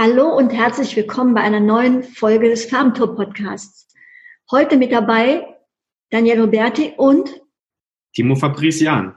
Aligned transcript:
Hallo 0.00 0.28
und 0.28 0.50
herzlich 0.50 0.94
willkommen 0.94 1.34
bei 1.34 1.40
einer 1.40 1.58
neuen 1.58 2.04
Folge 2.04 2.48
des 2.48 2.66
Farbentour 2.66 3.16
Podcasts. 3.16 3.92
Heute 4.48 4.76
mit 4.76 4.92
dabei 4.92 5.44
Daniel 6.10 6.42
Roberti 6.42 6.92
und 6.96 7.42
Timo 8.14 8.36
Fabrician. 8.36 9.16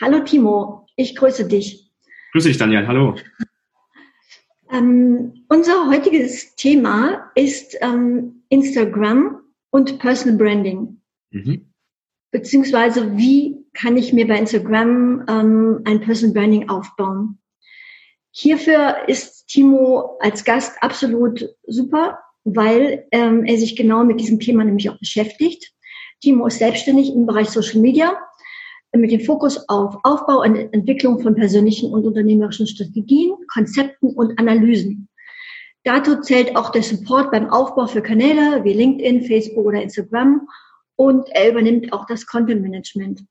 Hallo 0.00 0.18
Timo, 0.24 0.88
ich 0.96 1.14
grüße 1.14 1.46
dich. 1.46 1.92
Grüße 2.32 2.48
dich 2.48 2.58
Daniel, 2.58 2.88
hallo. 2.88 3.14
Ähm, 4.72 5.44
unser 5.48 5.88
heutiges 5.88 6.56
Thema 6.56 7.30
ist 7.36 7.76
ähm, 7.80 8.42
Instagram 8.48 9.40
und 9.70 10.00
Personal 10.00 10.36
Branding. 10.36 11.00
Mhm. 11.30 11.72
Beziehungsweise 12.32 13.16
wie 13.16 13.64
kann 13.74 13.96
ich 13.96 14.12
mir 14.12 14.26
bei 14.26 14.40
Instagram 14.40 15.24
ähm, 15.28 15.82
ein 15.84 16.00
Personal 16.00 16.34
Branding 16.34 16.68
aufbauen? 16.68 17.39
Hierfür 18.32 19.08
ist 19.08 19.46
Timo 19.48 20.18
als 20.20 20.44
Gast 20.44 20.80
absolut 20.82 21.48
super, 21.66 22.18
weil 22.44 23.06
ähm, 23.10 23.44
er 23.44 23.58
sich 23.58 23.76
genau 23.76 24.04
mit 24.04 24.20
diesem 24.20 24.38
Thema 24.38 24.64
nämlich 24.64 24.88
auch 24.88 24.98
beschäftigt. 24.98 25.72
Timo 26.20 26.46
ist 26.46 26.58
selbstständig 26.58 27.12
im 27.12 27.26
Bereich 27.26 27.50
Social 27.50 27.80
Media 27.80 28.16
mit 28.92 29.12
dem 29.12 29.20
Fokus 29.20 29.68
auf 29.68 29.96
Aufbau 30.02 30.42
und 30.42 30.56
Entwicklung 30.56 31.20
von 31.20 31.34
persönlichen 31.34 31.92
und 31.92 32.06
unternehmerischen 32.06 32.66
Strategien, 32.66 33.34
Konzepten 33.52 34.14
und 34.14 34.38
Analysen. 34.38 35.08
Dazu 35.84 36.20
zählt 36.20 36.56
auch 36.56 36.70
der 36.70 36.82
Support 36.82 37.30
beim 37.30 37.48
Aufbau 37.48 37.86
für 37.86 38.02
Kanäle 38.02 38.62
wie 38.64 38.72
LinkedIn, 38.72 39.22
Facebook 39.22 39.64
oder 39.64 39.80
Instagram 39.80 40.46
und 40.96 41.28
er 41.30 41.50
übernimmt 41.50 41.92
auch 41.92 42.06
das 42.06 42.26
Content 42.26 42.62
Management. 42.62 43.24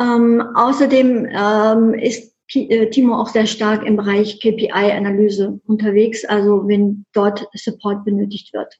Ähm, 0.00 0.40
außerdem 0.54 1.28
ähm, 1.30 1.94
ist 1.94 2.30
äh, 2.30 2.31
Timo 2.52 3.16
auch 3.16 3.28
sehr 3.28 3.46
stark 3.46 3.84
im 3.84 3.96
Bereich 3.96 4.40
KPI-Analyse 4.40 5.60
unterwegs, 5.66 6.24
also 6.24 6.66
wenn 6.68 7.04
dort 7.12 7.48
Support 7.54 8.04
benötigt 8.04 8.52
wird. 8.52 8.78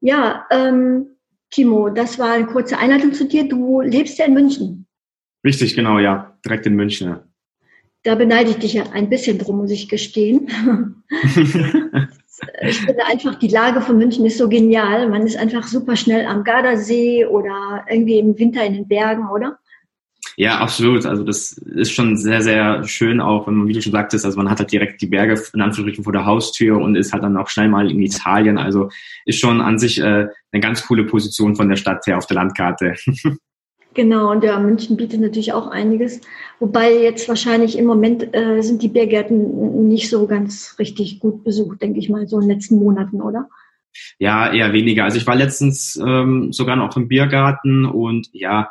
Ja, 0.00 0.46
ähm, 0.50 1.16
Timo, 1.50 1.88
das 1.88 2.18
war 2.18 2.32
eine 2.32 2.46
kurze 2.46 2.78
Einleitung 2.78 3.12
zu 3.12 3.26
dir. 3.26 3.48
Du 3.48 3.80
lebst 3.80 4.18
ja 4.18 4.26
in 4.26 4.34
München. 4.34 4.86
Richtig, 5.44 5.74
genau, 5.74 5.98
ja, 5.98 6.36
direkt 6.44 6.66
in 6.66 6.74
München. 6.74 7.08
Ja. 7.08 7.24
Da 8.02 8.14
beneide 8.14 8.50
ich 8.50 8.58
dich 8.58 8.74
ja 8.74 8.84
ein 8.92 9.08
bisschen 9.08 9.38
drum, 9.38 9.58
muss 9.58 9.70
ich 9.70 9.88
gestehen. 9.88 10.48
ich 12.62 12.78
finde 12.78 13.06
einfach, 13.06 13.36
die 13.36 13.48
Lage 13.48 13.80
von 13.80 13.96
München 13.96 14.26
ist 14.26 14.36
so 14.36 14.48
genial. 14.48 15.08
Man 15.08 15.26
ist 15.26 15.36
einfach 15.36 15.66
super 15.66 15.96
schnell 15.96 16.26
am 16.26 16.44
Gardasee 16.44 17.24
oder 17.24 17.84
irgendwie 17.88 18.18
im 18.18 18.38
Winter 18.38 18.64
in 18.64 18.74
den 18.74 18.88
Bergen, 18.88 19.28
oder? 19.30 19.58
Ja, 20.36 20.58
absolut. 20.58 21.06
Also 21.06 21.22
das 21.22 21.52
ist 21.52 21.92
schon 21.92 22.16
sehr, 22.16 22.42
sehr 22.42 22.84
schön, 22.84 23.20
auch 23.20 23.46
wenn 23.46 23.54
man, 23.54 23.68
wie 23.68 23.72
du 23.72 23.82
schon 23.82 23.92
sagtest, 23.92 24.24
also 24.24 24.36
man 24.36 24.50
hat 24.50 24.58
halt 24.58 24.72
direkt 24.72 25.00
die 25.00 25.06
Berge 25.06 25.40
in 25.52 25.60
Anführungsstrichen 25.60 26.04
vor 26.04 26.12
der 26.12 26.26
Haustür 26.26 26.78
und 26.78 26.96
ist 26.96 27.12
halt 27.12 27.22
dann 27.22 27.36
auch 27.36 27.48
schnell 27.48 27.68
mal 27.68 27.90
in 27.90 28.00
Italien. 28.00 28.58
Also 28.58 28.88
ist 29.26 29.38
schon 29.38 29.60
an 29.60 29.78
sich 29.78 30.00
äh, 30.00 30.26
eine 30.52 30.60
ganz 30.60 30.86
coole 30.86 31.04
Position 31.04 31.54
von 31.54 31.68
der 31.68 31.76
Stadt 31.76 32.06
her 32.06 32.18
auf 32.18 32.26
der 32.26 32.36
Landkarte. 32.36 32.94
Genau, 33.94 34.32
und 34.32 34.42
ja, 34.42 34.58
München 34.58 34.96
bietet 34.96 35.20
natürlich 35.20 35.52
auch 35.52 35.68
einiges. 35.68 36.20
Wobei 36.58 36.92
jetzt 36.92 37.28
wahrscheinlich 37.28 37.78
im 37.78 37.86
Moment 37.86 38.34
äh, 38.34 38.60
sind 38.60 38.82
die 38.82 38.88
Biergärten 38.88 39.86
nicht 39.86 40.10
so 40.10 40.26
ganz 40.26 40.74
richtig 40.80 41.20
gut 41.20 41.44
besucht, 41.44 41.80
denke 41.80 42.00
ich 42.00 42.08
mal, 42.08 42.26
so 42.26 42.40
in 42.40 42.48
den 42.48 42.56
letzten 42.56 42.80
Monaten, 42.80 43.22
oder? 43.22 43.48
Ja, 44.18 44.52
eher 44.52 44.72
weniger. 44.72 45.04
Also 45.04 45.18
ich 45.18 45.26
war 45.28 45.36
letztens 45.36 45.96
ähm, 46.04 46.52
sogar 46.52 46.74
noch 46.74 46.96
im 46.96 47.06
Biergarten 47.06 47.86
und 47.86 48.28
ja, 48.32 48.70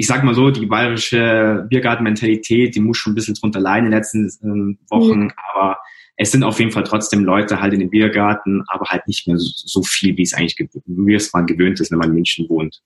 ich 0.00 0.06
sag 0.06 0.24
mal 0.24 0.34
so, 0.34 0.50
die 0.50 0.64
bayerische 0.64 1.66
Biergartenmentalität, 1.68 2.74
die 2.74 2.80
muss 2.80 2.96
schon 2.96 3.12
ein 3.12 3.16
bisschen 3.16 3.34
drunter 3.34 3.60
leiden 3.60 3.84
in 3.84 3.90
den 3.90 3.98
letzten 3.98 4.26
äh, 4.26 4.90
Wochen, 4.90 5.24
mhm. 5.24 5.32
aber 5.52 5.76
es 6.16 6.32
sind 6.32 6.42
auf 6.42 6.58
jeden 6.58 6.70
Fall 6.70 6.84
trotzdem 6.84 7.22
Leute 7.22 7.60
halt 7.60 7.74
in 7.74 7.80
den 7.80 7.90
Biergarten, 7.90 8.64
aber 8.68 8.86
halt 8.86 9.06
nicht 9.06 9.26
mehr 9.26 9.36
so 9.38 9.82
viel, 9.82 10.16
wie 10.16 10.22
es 10.22 10.32
eigentlich, 10.32 10.56
wie 10.86 11.14
es 11.14 11.32
man 11.34 11.44
gewöhnt 11.44 11.80
ist, 11.80 11.90
wenn 11.90 11.98
man 11.98 12.08
in 12.08 12.14
München 12.14 12.48
wohnt. 12.48 12.80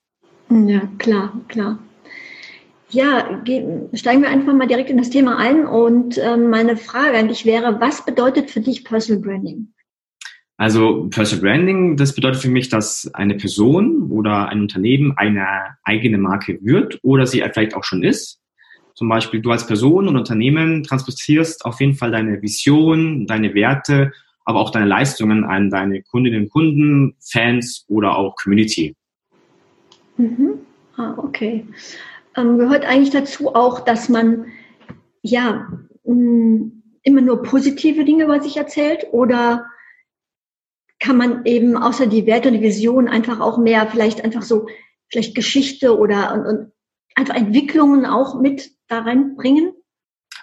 Ja, 0.50 0.88
klar, 0.98 1.40
klar. 1.46 1.78
Ja, 2.90 3.42
steigen 3.92 4.22
wir 4.22 4.28
einfach 4.28 4.52
mal 4.52 4.66
direkt 4.66 4.90
in 4.90 4.98
das 4.98 5.10
Thema 5.10 5.38
ein 5.38 5.66
und 5.66 6.18
äh, 6.18 6.36
meine 6.36 6.76
Frage 6.76 7.16
an 7.16 7.28
dich 7.28 7.46
wäre, 7.46 7.80
was 7.80 8.04
bedeutet 8.04 8.50
für 8.50 8.60
dich 8.60 8.84
Personal 8.84 9.22
Branding? 9.22 9.68
Also 10.56 11.08
Personal 11.10 11.42
Branding, 11.42 11.96
das 11.96 12.14
bedeutet 12.14 12.40
für 12.40 12.48
mich, 12.48 12.68
dass 12.68 13.10
eine 13.14 13.34
Person 13.34 14.10
oder 14.10 14.48
ein 14.48 14.60
Unternehmen 14.60 15.12
eine 15.16 15.46
eigene 15.82 16.18
Marke 16.18 16.58
wird 16.62 17.00
oder 17.02 17.26
sie 17.26 17.42
vielleicht 17.52 17.74
auch 17.74 17.84
schon 17.84 18.04
ist. 18.04 18.40
Zum 18.94 19.08
Beispiel 19.08 19.42
du 19.42 19.50
als 19.50 19.66
Person 19.66 20.06
und 20.06 20.16
Unternehmen 20.16 20.84
transportierst 20.84 21.64
auf 21.64 21.80
jeden 21.80 21.94
Fall 21.94 22.12
deine 22.12 22.40
Vision, 22.40 23.26
deine 23.26 23.52
Werte, 23.54 24.12
aber 24.44 24.60
auch 24.60 24.70
deine 24.70 24.86
Leistungen 24.86 25.42
an 25.42 25.70
deine 25.70 26.02
Kundinnen 26.02 26.44
und 26.44 26.50
Kunden, 26.50 27.16
Fans 27.18 27.84
oder 27.88 28.16
auch 28.16 28.36
Community. 28.36 28.94
Mhm. 30.16 30.60
Ah, 30.96 31.14
okay. 31.16 31.66
Ähm, 32.36 32.58
gehört 32.58 32.84
eigentlich 32.84 33.10
dazu 33.10 33.54
auch, 33.56 33.80
dass 33.80 34.08
man 34.08 34.46
ja 35.22 35.68
mh, 36.04 36.14
mm, 36.14 36.82
immer 37.02 37.20
nur 37.20 37.42
positive 37.42 38.04
Dinge 38.04 38.24
über 38.24 38.40
sich 38.40 38.56
erzählt 38.56 39.06
oder 39.10 39.66
kann 41.04 41.18
man 41.18 41.44
eben 41.44 41.76
außer 41.76 42.06
die 42.06 42.24
Werte 42.24 42.48
und 42.48 42.54
die 42.54 42.62
Vision 42.62 43.08
einfach 43.08 43.40
auch 43.40 43.58
mehr 43.58 43.86
vielleicht 43.86 44.24
einfach 44.24 44.40
so, 44.40 44.68
vielleicht 45.10 45.34
Geschichte 45.34 45.98
oder 45.98 46.32
und, 46.32 46.46
und 46.46 46.72
einfach 47.14 47.34
Entwicklungen 47.34 48.06
auch 48.06 48.40
mit 48.40 48.70
da 48.88 49.00
reinbringen? 49.00 49.72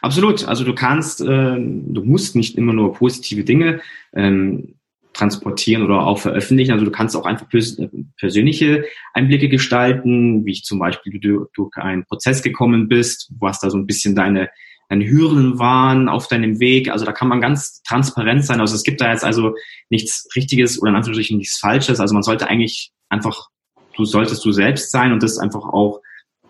Absolut. 0.02 0.48
Also 0.48 0.64
du 0.64 0.76
kannst, 0.76 1.22
äh, 1.22 1.26
du 1.26 2.04
musst 2.04 2.36
nicht 2.36 2.58
immer 2.58 2.74
nur 2.74 2.94
positive 2.94 3.44
Dinge 3.44 3.82
ähm, 4.14 4.76
transportieren 5.14 5.84
oder 5.84 6.06
auch 6.06 6.20
veröffentlichen. 6.20 6.74
Also 6.74 6.86
du 6.86 6.92
kannst 6.92 7.16
auch 7.16 7.26
einfach 7.26 7.50
pers 7.50 7.82
persönliche 8.18 8.86
Einblicke 9.14 9.50
gestalten, 9.50 10.46
wie 10.46 10.52
ich 10.52 10.64
zum 10.64 10.78
Beispiel 10.78 11.20
du 11.20 11.48
durch 11.54 11.76
einen 11.78 12.06
Prozess 12.06 12.44
gekommen 12.44 12.88
bist, 12.88 13.32
was 13.40 13.60
da 13.60 13.72
so 13.72 13.78
ein 13.78 13.88
bisschen 13.88 14.16
deine 14.16 14.50
deine 14.92 15.10
Hürden 15.10 15.58
waren 15.58 16.10
auf 16.10 16.28
deinem 16.28 16.60
Weg. 16.60 16.92
Also 16.92 17.06
da 17.06 17.14
kann 17.14 17.30
man 17.30 17.40
ganz 17.40 17.82
transparent 17.84 18.46
sein. 18.46 18.60
Also 18.60 18.76
es 18.76 18.84
gibt 18.84 19.00
da 19.00 19.10
jetzt 19.10 19.24
also 19.24 19.56
nichts 19.90 20.28
Richtiges 20.36 20.82
oder 20.82 20.90
in 20.90 20.98
Anführungsstrichen 20.98 21.38
nichts 21.38 21.58
Falsches. 21.60 22.02
Also 22.02 22.14
man 22.14 22.24
sollte 22.24 22.50
eigentlich 22.50 22.92
einfach, 23.08 23.48
du 23.96 24.04
solltest 24.04 24.44
du 24.44 24.52
selbst 24.52 24.92
sein 24.92 25.14
und 25.14 25.24
das 25.24 25.38
einfach 25.38 25.64
auch 25.64 26.02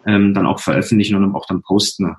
ähm, 0.08 0.34
dann 0.34 0.48
auch 0.48 0.60
veröffentlichen 0.60 1.16
und 1.16 1.36
auch 1.36 1.46
dann 1.46 1.62
posten. 1.62 2.16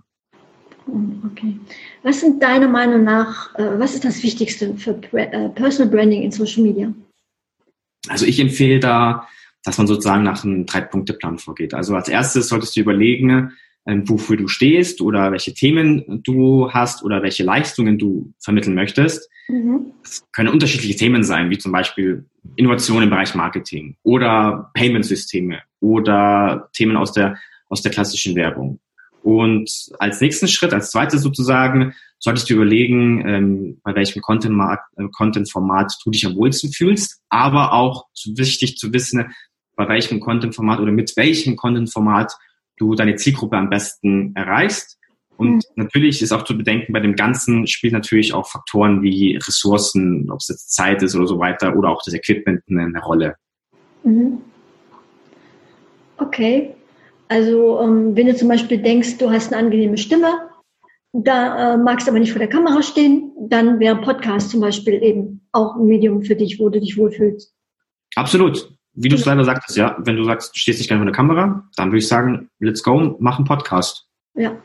Okay. 1.33 1.59
Was 2.05 2.21
sind 2.21 2.41
deiner 2.41 2.69
Meinung 2.69 3.03
nach, 3.03 3.53
äh, 3.57 3.81
was 3.81 3.95
ist 3.95 4.05
das 4.05 4.23
Wichtigste 4.23 4.77
für 4.77 5.03
äh, 5.15 5.49
Personal 5.49 5.91
Branding 5.91 6.23
in 6.23 6.31
Social 6.31 6.63
Media? 6.63 6.95
Also 8.09 8.27
ich 8.27 8.39
empfehle 8.39 8.79
da, 8.79 9.27
dass 9.65 9.77
man 9.77 9.89
sozusagen 9.89 10.23
nach 10.23 10.45
einem 10.45 10.67
Drei-Punkte-Plan 10.67 11.39
vorgeht. 11.39 11.75
Also 11.75 11.97
als 11.97 12.07
erstes 12.07 12.47
solltest 12.47 12.77
du 12.77 12.81
überlegen, 12.81 13.51
ähm, 13.87 14.09
wofür 14.09 14.37
du 14.37 14.49
stehst 14.49 15.01
oder 15.01 15.33
welche 15.33 15.55
Themen 15.55 16.23
du 16.23 16.71
hast 16.71 17.03
oder 17.03 17.23
welche 17.23 17.43
Leistungen 17.43 17.99
du 17.99 18.33
vermitteln 18.39 18.75
möchtest. 18.75 19.29
Mhm. 19.49 19.93
Das 20.03 20.25
können 20.33 20.49
unterschiedliche 20.49 20.97
Themen 20.97 21.25
sein, 21.25 21.51
wie 21.51 21.59
zum 21.59 21.73
Beispiel 21.73 22.25
Innovation 22.57 23.03
im 23.03 23.11
Bereich 23.11 23.35
Marketing 23.35 23.97
oder 24.03 24.71
Payment-Systeme 24.75 25.61
oder 25.81 26.69
Themen 26.73 26.97
aus 26.97 27.13
der, 27.13 27.37
aus 27.69 27.83
der 27.83 27.93
klassischen 27.93 28.37
Werbung. 28.37 28.79
Und 29.23 29.71
als 29.99 30.21
nächsten 30.21 30.49
Schritt, 30.49 30.73
als 30.73 30.91
zweites 30.91 31.23
sozusagen, 31.23 31.95
solltest 32.19 32.51
du 32.51 32.55
überlegen, 32.55 33.27
ähm, 33.27 33.81
bei 33.83 33.95
welchem 33.95 34.21
Content-Format 34.23 34.81
äh, 34.97 35.09
Content 35.13 35.51
du 36.05 36.11
dich 36.11 36.27
am 36.27 36.37
wohlsten 36.37 36.73
fühlst, 36.73 37.21
aber 37.29 37.73
auch 37.73 38.07
so 38.13 38.37
wichtig 38.37 38.77
zu 38.77 38.93
wissen, 38.93 39.33
bei 39.77 39.89
welchem 39.89 40.21
Content-Format 40.21 40.81
oder 40.81 40.93
mit 40.93 41.17
welchem 41.17 41.57
Content-Format 41.57 42.33
du 42.83 42.95
deine 42.95 43.17
Zielgruppe 43.17 43.57
am 43.57 43.71
besten 43.71 44.35
erreichst. 44.35 44.99
Und 45.37 45.55
mhm. 45.55 45.61
natürlich 45.77 46.21
ist 46.21 46.33
auch 46.33 46.43
zu 46.43 46.57
bedenken, 46.57 46.93
bei 46.93 47.01
dem 47.01 47.17
Ganzen 47.17 47.67
spielt 47.67 47.93
natürlich 47.93 48.35
auch 48.35 48.49
Faktoren 48.49 49.03
wie 49.03 49.37
Ressourcen, 49.37 50.31
ob 50.31 50.41
es 50.41 50.49
jetzt 50.49 50.75
Zeit 50.75 51.03
ist 51.03 51.15
oder 51.15 51.27
so 51.27 51.39
weiter, 51.39 51.77
oder 51.77 51.91
auch 51.91 52.03
das 52.05 52.15
Equipment 52.15 52.63
eine 52.69 53.03
Rolle. 53.03 53.37
Mhm. 54.05 54.39
Okay. 56.19 56.75
Also 57.29 57.81
ähm, 57.81 58.15
wenn 58.15 58.27
du 58.27 58.37
zum 58.37 58.49
Beispiel 58.49 58.79
denkst, 58.79 59.19
du 59.19 59.31
hast 59.31 59.53
eine 59.53 59.65
angenehme 59.65 59.97
Stimme, 59.97 60.29
da 61.13 61.75
äh, 61.75 61.79
magst 61.79 62.07
du 62.07 62.11
aber 62.11 62.21
nicht 62.21 62.33
vor 62.33 62.39
der 62.39 62.49
Kamera 62.49 62.83
stehen, 62.83 63.33
dann 63.49 63.81
wäre 63.81 64.01
Podcast 64.01 64.51
zum 64.51 64.61
Beispiel 64.61 65.03
eben 65.03 65.47
auch 65.53 65.77
ein 65.77 65.87
Medium 65.87 66.23
für 66.23 66.37
dich, 66.37 66.59
wo 66.59 66.69
du 66.69 66.81
dich 66.81 66.99
wohlfühlst. 66.99 67.55
Absolut 68.17 68.69
wie 68.95 69.09
du 69.09 69.17
es 69.17 69.25
leider 69.25 69.45
sagtest, 69.45 69.77
ja, 69.77 69.97
wenn 70.01 70.17
du 70.17 70.25
sagst, 70.25 70.55
du 70.55 70.59
stehst 70.59 70.79
nicht 70.79 70.89
gerne 70.89 71.01
vor 71.01 71.07
der 71.07 71.15
Kamera, 71.15 71.69
dann 71.77 71.89
würde 71.89 71.99
ich 71.99 72.09
sagen, 72.09 72.51
let's 72.59 72.83
go, 72.83 73.17
mach 73.21 73.39
einen 73.39 73.47
Podcast. 73.47 74.07
Ja. 74.35 74.57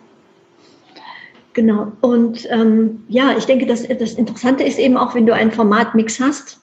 Genau. 1.54 1.92
Und 2.02 2.48
ähm, 2.52 3.04
ja, 3.08 3.36
ich 3.38 3.46
denke, 3.46 3.66
dass 3.66 3.88
das 3.88 4.14
Interessante 4.14 4.64
ist 4.64 4.78
eben 4.78 4.96
auch, 4.96 5.16
wenn 5.16 5.26
du 5.26 5.34
einen 5.34 5.52
Formatmix 5.52 6.20
hast, 6.20 6.62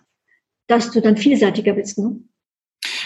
dass 0.68 0.90
du 0.92 1.00
dann 1.00 1.16
vielseitiger 1.16 1.72
bist. 1.72 1.98
Ne? 1.98 2.20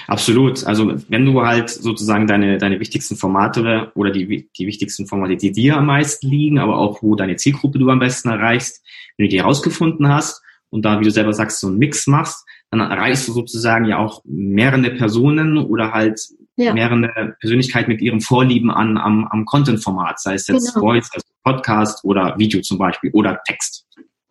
Absolut. 0.07 0.65
Also 0.65 0.95
wenn 1.09 1.25
du 1.25 1.43
halt 1.43 1.71
sozusagen 1.71 2.27
deine, 2.27 2.59
deine 2.59 2.81
wichtigsten 2.81 3.17
Formate 3.17 3.91
oder 3.95 4.11
die, 4.11 4.51
die 4.57 4.67
wichtigsten 4.67 5.07
Formate, 5.07 5.37
die 5.37 5.53
dir 5.53 5.77
am 5.77 5.87
meisten 5.87 6.29
liegen, 6.29 6.59
aber 6.59 6.79
auch 6.79 7.03
wo 7.03 7.15
deine 7.15 7.37
Zielgruppe 7.37 7.79
du 7.79 7.89
am 7.91 7.99
besten 7.99 8.29
erreichst, 8.29 8.85
wenn 9.17 9.27
du 9.27 9.31
die 9.31 9.41
herausgefunden 9.41 10.09
hast 10.09 10.43
und 10.71 10.85
da, 10.85 11.01
wie 11.01 11.05
du 11.05 11.11
selber 11.11 11.33
sagst, 11.33 11.61
so 11.61 11.69
einen 11.69 11.79
Mix 11.79 12.07
machst, 12.07 12.47
dann 12.71 12.81
erreichst 12.81 13.27
du 13.29 13.33
sozusagen 13.33 13.87
ja 13.87 13.99
auch 13.99 14.23
mehrere 14.25 14.91
Personen 14.91 15.59
oder 15.59 15.93
halt 15.93 16.21
ja. 16.57 16.75
mehrere 16.75 17.37
Persönlichkeiten 17.41 17.91
mit 17.91 18.03
ihrem 18.03 18.21
Vorlieben 18.21 18.71
an 18.71 18.99
am, 18.99 19.27
am 19.27 19.45
Content-Format, 19.45 20.21
sei 20.21 20.35
es 20.35 20.49
jetzt 20.49 20.75
genau. 20.75 20.87
Voice, 20.87 21.11
also 21.13 21.27
Podcast 21.45 22.05
oder 22.05 22.35
Video 22.37 22.61
zum 22.61 22.79
Beispiel 22.79 23.11
oder 23.13 23.41
Text. 23.47 23.87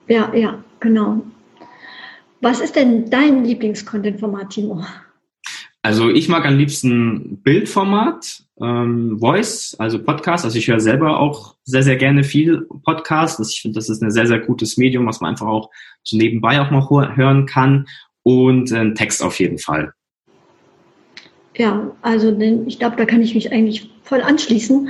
Ja, 0.07 0.33
ja, 0.35 0.63
genau. 0.79 1.23
Was 2.41 2.59
ist 2.59 2.75
denn 2.75 3.09
dein 3.09 3.43
Lieblings-Content-Format, 3.43 4.51
Timo? 4.51 4.85
Also 5.81 6.09
ich 6.09 6.27
mag 6.27 6.45
am 6.45 6.57
liebsten 6.57 7.41
Bildformat, 7.43 8.43
ähm, 8.59 9.17
Voice, 9.19 9.75
also 9.79 10.03
Podcast. 10.03 10.43
Also 10.43 10.57
ich 10.57 10.67
höre 10.67 10.81
selber 10.81 11.19
auch 11.19 11.55
sehr, 11.63 11.83
sehr 11.83 11.95
gerne 11.95 12.23
viel 12.23 12.67
Podcast. 12.83 13.39
Also 13.39 13.49
ich 13.49 13.61
finde, 13.61 13.75
das 13.75 13.89
ist 13.89 14.03
ein 14.03 14.11
sehr, 14.11 14.27
sehr 14.27 14.39
gutes 14.39 14.77
Medium, 14.77 15.05
was 15.07 15.21
man 15.21 15.31
einfach 15.31 15.47
auch 15.47 15.69
so 16.03 16.17
nebenbei 16.17 16.59
auch 16.59 16.71
noch 16.71 16.91
hören 16.91 17.45
kann. 17.45 17.87
Und 18.27 18.73
äh, 18.73 18.93
Text 18.93 19.23
auf 19.23 19.39
jeden 19.39 19.57
Fall. 19.57 19.93
Ja, 21.55 21.95
also 22.01 22.37
ich 22.37 22.77
glaube, 22.77 22.97
da 22.97 23.05
kann 23.05 23.21
ich 23.21 23.33
mich 23.33 23.53
eigentlich 23.53 23.89
voll 24.03 24.21
anschließen. 24.21 24.89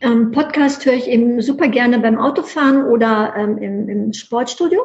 Ähm, 0.00 0.30
Podcast 0.30 0.86
höre 0.86 0.94
ich 0.94 1.06
eben 1.06 1.42
super 1.42 1.68
gerne 1.68 1.98
beim 1.98 2.18
Autofahren 2.18 2.86
oder 2.86 3.34
ähm, 3.36 3.58
im, 3.58 3.88
im 3.90 4.12
Sportstudio, 4.14 4.80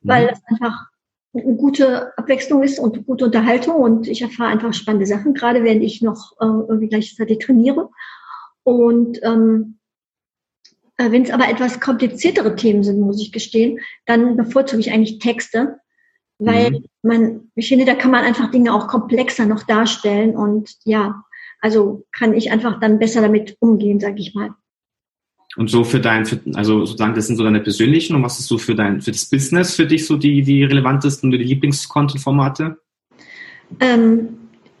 weil 0.00 0.24
mhm. 0.24 0.28
das 0.30 0.40
einfach 0.48 0.86
eine 1.34 1.54
gute 1.54 2.18
Abwechslung 2.18 2.64
ist 2.64 2.80
und 2.80 3.06
gute 3.06 3.26
Unterhaltung 3.26 3.76
und 3.76 4.08
ich 4.08 4.20
erfahre 4.20 4.50
einfach 4.50 4.74
spannende 4.74 5.06
Sachen, 5.06 5.34
gerade 5.34 5.62
wenn 5.62 5.82
ich 5.82 6.02
noch 6.02 6.32
äh, 6.40 6.46
irgendwie 6.46 6.88
gleichzeitig 6.88 7.38
trainiere. 7.38 7.90
Und 8.64 9.20
ähm, 9.22 9.78
äh, 10.96 11.12
wenn 11.12 11.22
es 11.22 11.30
aber 11.30 11.48
etwas 11.48 11.78
kompliziertere 11.78 12.56
Themen 12.56 12.82
sind, 12.82 12.98
muss 12.98 13.22
ich 13.22 13.30
gestehen, 13.30 13.78
dann 14.04 14.36
bevorzuge 14.36 14.80
ich 14.80 14.90
eigentlich 14.90 15.20
Texte, 15.20 15.78
weil 16.38 16.70
mhm. 16.70 16.84
man, 17.02 17.40
ich 17.54 17.68
finde, 17.68 17.84
da 17.84 17.94
kann 17.94 18.10
man 18.10 18.24
einfach 18.24 18.50
Dinge 18.50 18.74
auch 18.74 18.88
komplexer 18.88 19.46
noch 19.46 19.62
darstellen 19.64 20.36
und 20.36 20.70
ja, 20.84 21.24
also 21.60 22.04
kann 22.12 22.34
ich 22.34 22.52
einfach 22.52 22.80
dann 22.80 22.98
besser 22.98 23.22
damit 23.22 23.56
umgehen, 23.60 24.00
sage 24.00 24.20
ich 24.20 24.34
mal. 24.34 24.50
Und 25.56 25.70
so 25.70 25.84
für 25.84 26.00
dein, 26.00 26.26
für, 26.26 26.40
also 26.54 26.84
sozusagen, 26.84 27.14
das 27.14 27.28
sind 27.28 27.36
so 27.36 27.44
deine 27.44 27.60
persönlichen 27.60 28.16
und 28.16 28.22
was 28.22 28.40
ist 28.40 28.48
so 28.48 28.58
für 28.58 28.74
dein, 28.74 29.00
für 29.00 29.12
das 29.12 29.26
Business 29.26 29.76
für 29.76 29.86
dich 29.86 30.06
so 30.06 30.16
die, 30.16 30.42
die 30.42 30.64
relevantesten 30.64 31.30
oder 31.30 31.38
die 31.38 31.44
Lieblings-Content-Formate? 31.44 32.76
Ähm, 33.80 34.28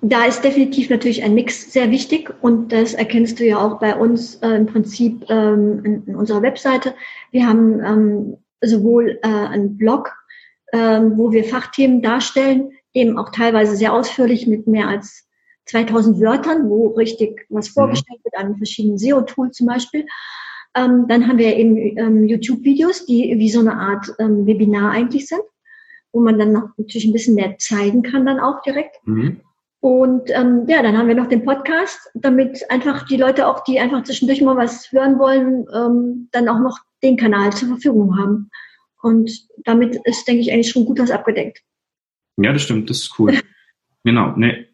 da 0.02 0.24
ist 0.24 0.42
definitiv 0.42 0.90
natürlich 0.90 1.22
ein 1.22 1.34
Mix 1.34 1.72
sehr 1.72 1.90
wichtig 1.90 2.30
und 2.42 2.72
das 2.72 2.92
erkennst 2.92 3.40
du 3.40 3.46
ja 3.46 3.58
auch 3.58 3.78
bei 3.78 3.96
uns 3.96 4.34
äh, 4.36 4.50
im 4.50 4.66
Prinzip 4.66 5.24
ähm, 5.30 5.80
in, 5.84 6.04
in, 6.06 6.16
unserer 6.16 6.42
Webseite. 6.42 6.94
Wir 7.30 7.46
haben 7.46 7.80
ähm, 7.80 8.36
sowohl 8.60 9.18
äh, 9.22 9.28
einen 9.28 9.78
Blog, 9.78 10.12
wo 10.78 11.32
wir 11.32 11.44
Fachthemen 11.44 12.02
darstellen, 12.02 12.72
eben 12.92 13.18
auch 13.18 13.30
teilweise 13.30 13.76
sehr 13.76 13.92
ausführlich 13.92 14.46
mit 14.46 14.66
mehr 14.66 14.88
als 14.88 15.28
2000 15.66 16.20
Wörtern, 16.20 16.68
wo 16.68 16.88
richtig 16.88 17.46
was 17.48 17.68
mhm. 17.70 17.72
vorgestellt 17.72 18.20
wird 18.24 18.36
an 18.36 18.56
verschiedenen 18.56 18.98
SEO-Tools 18.98 19.56
zum 19.56 19.66
Beispiel. 19.66 20.06
Ähm, 20.76 21.06
dann 21.08 21.28
haben 21.28 21.38
wir 21.38 21.56
eben 21.56 21.76
ähm, 21.98 22.24
YouTube-Videos, 22.28 23.06
die 23.06 23.34
wie 23.38 23.50
so 23.50 23.60
eine 23.60 23.76
Art 23.76 24.12
ähm, 24.18 24.46
Webinar 24.46 24.90
eigentlich 24.90 25.28
sind, 25.28 25.42
wo 26.12 26.20
man 26.20 26.38
dann 26.38 26.52
noch 26.52 26.68
natürlich 26.76 27.06
ein 27.06 27.12
bisschen 27.12 27.36
mehr 27.36 27.56
zeigen 27.58 28.02
kann 28.02 28.26
dann 28.26 28.40
auch 28.40 28.62
direkt. 28.62 28.96
Mhm. 29.04 29.40
Und 29.80 30.30
ähm, 30.30 30.64
ja, 30.66 30.82
dann 30.82 30.96
haben 30.96 31.08
wir 31.08 31.14
noch 31.14 31.28
den 31.28 31.44
Podcast, 31.44 32.10
damit 32.14 32.70
einfach 32.70 33.04
die 33.06 33.18
Leute 33.18 33.46
auch, 33.46 33.64
die 33.64 33.78
einfach 33.78 34.02
zwischendurch 34.02 34.40
mal 34.40 34.56
was 34.56 34.90
hören 34.90 35.18
wollen, 35.18 35.66
ähm, 35.74 36.28
dann 36.32 36.48
auch 36.48 36.58
noch 36.58 36.78
den 37.02 37.18
Kanal 37.18 37.52
zur 37.52 37.68
Verfügung 37.68 38.18
haben. 38.18 38.50
Und 39.04 39.30
damit 39.64 39.98
ist, 40.04 40.26
denke 40.26 40.40
ich, 40.40 40.50
eigentlich 40.50 40.70
schon 40.70 40.86
gut 40.86 40.98
was 40.98 41.10
abgedeckt. 41.10 41.60
Ja, 42.38 42.54
das 42.54 42.62
stimmt, 42.62 42.88
das 42.88 43.00
ist 43.00 43.18
cool. 43.18 43.38
genau, 44.04 44.34
ne, 44.34 44.66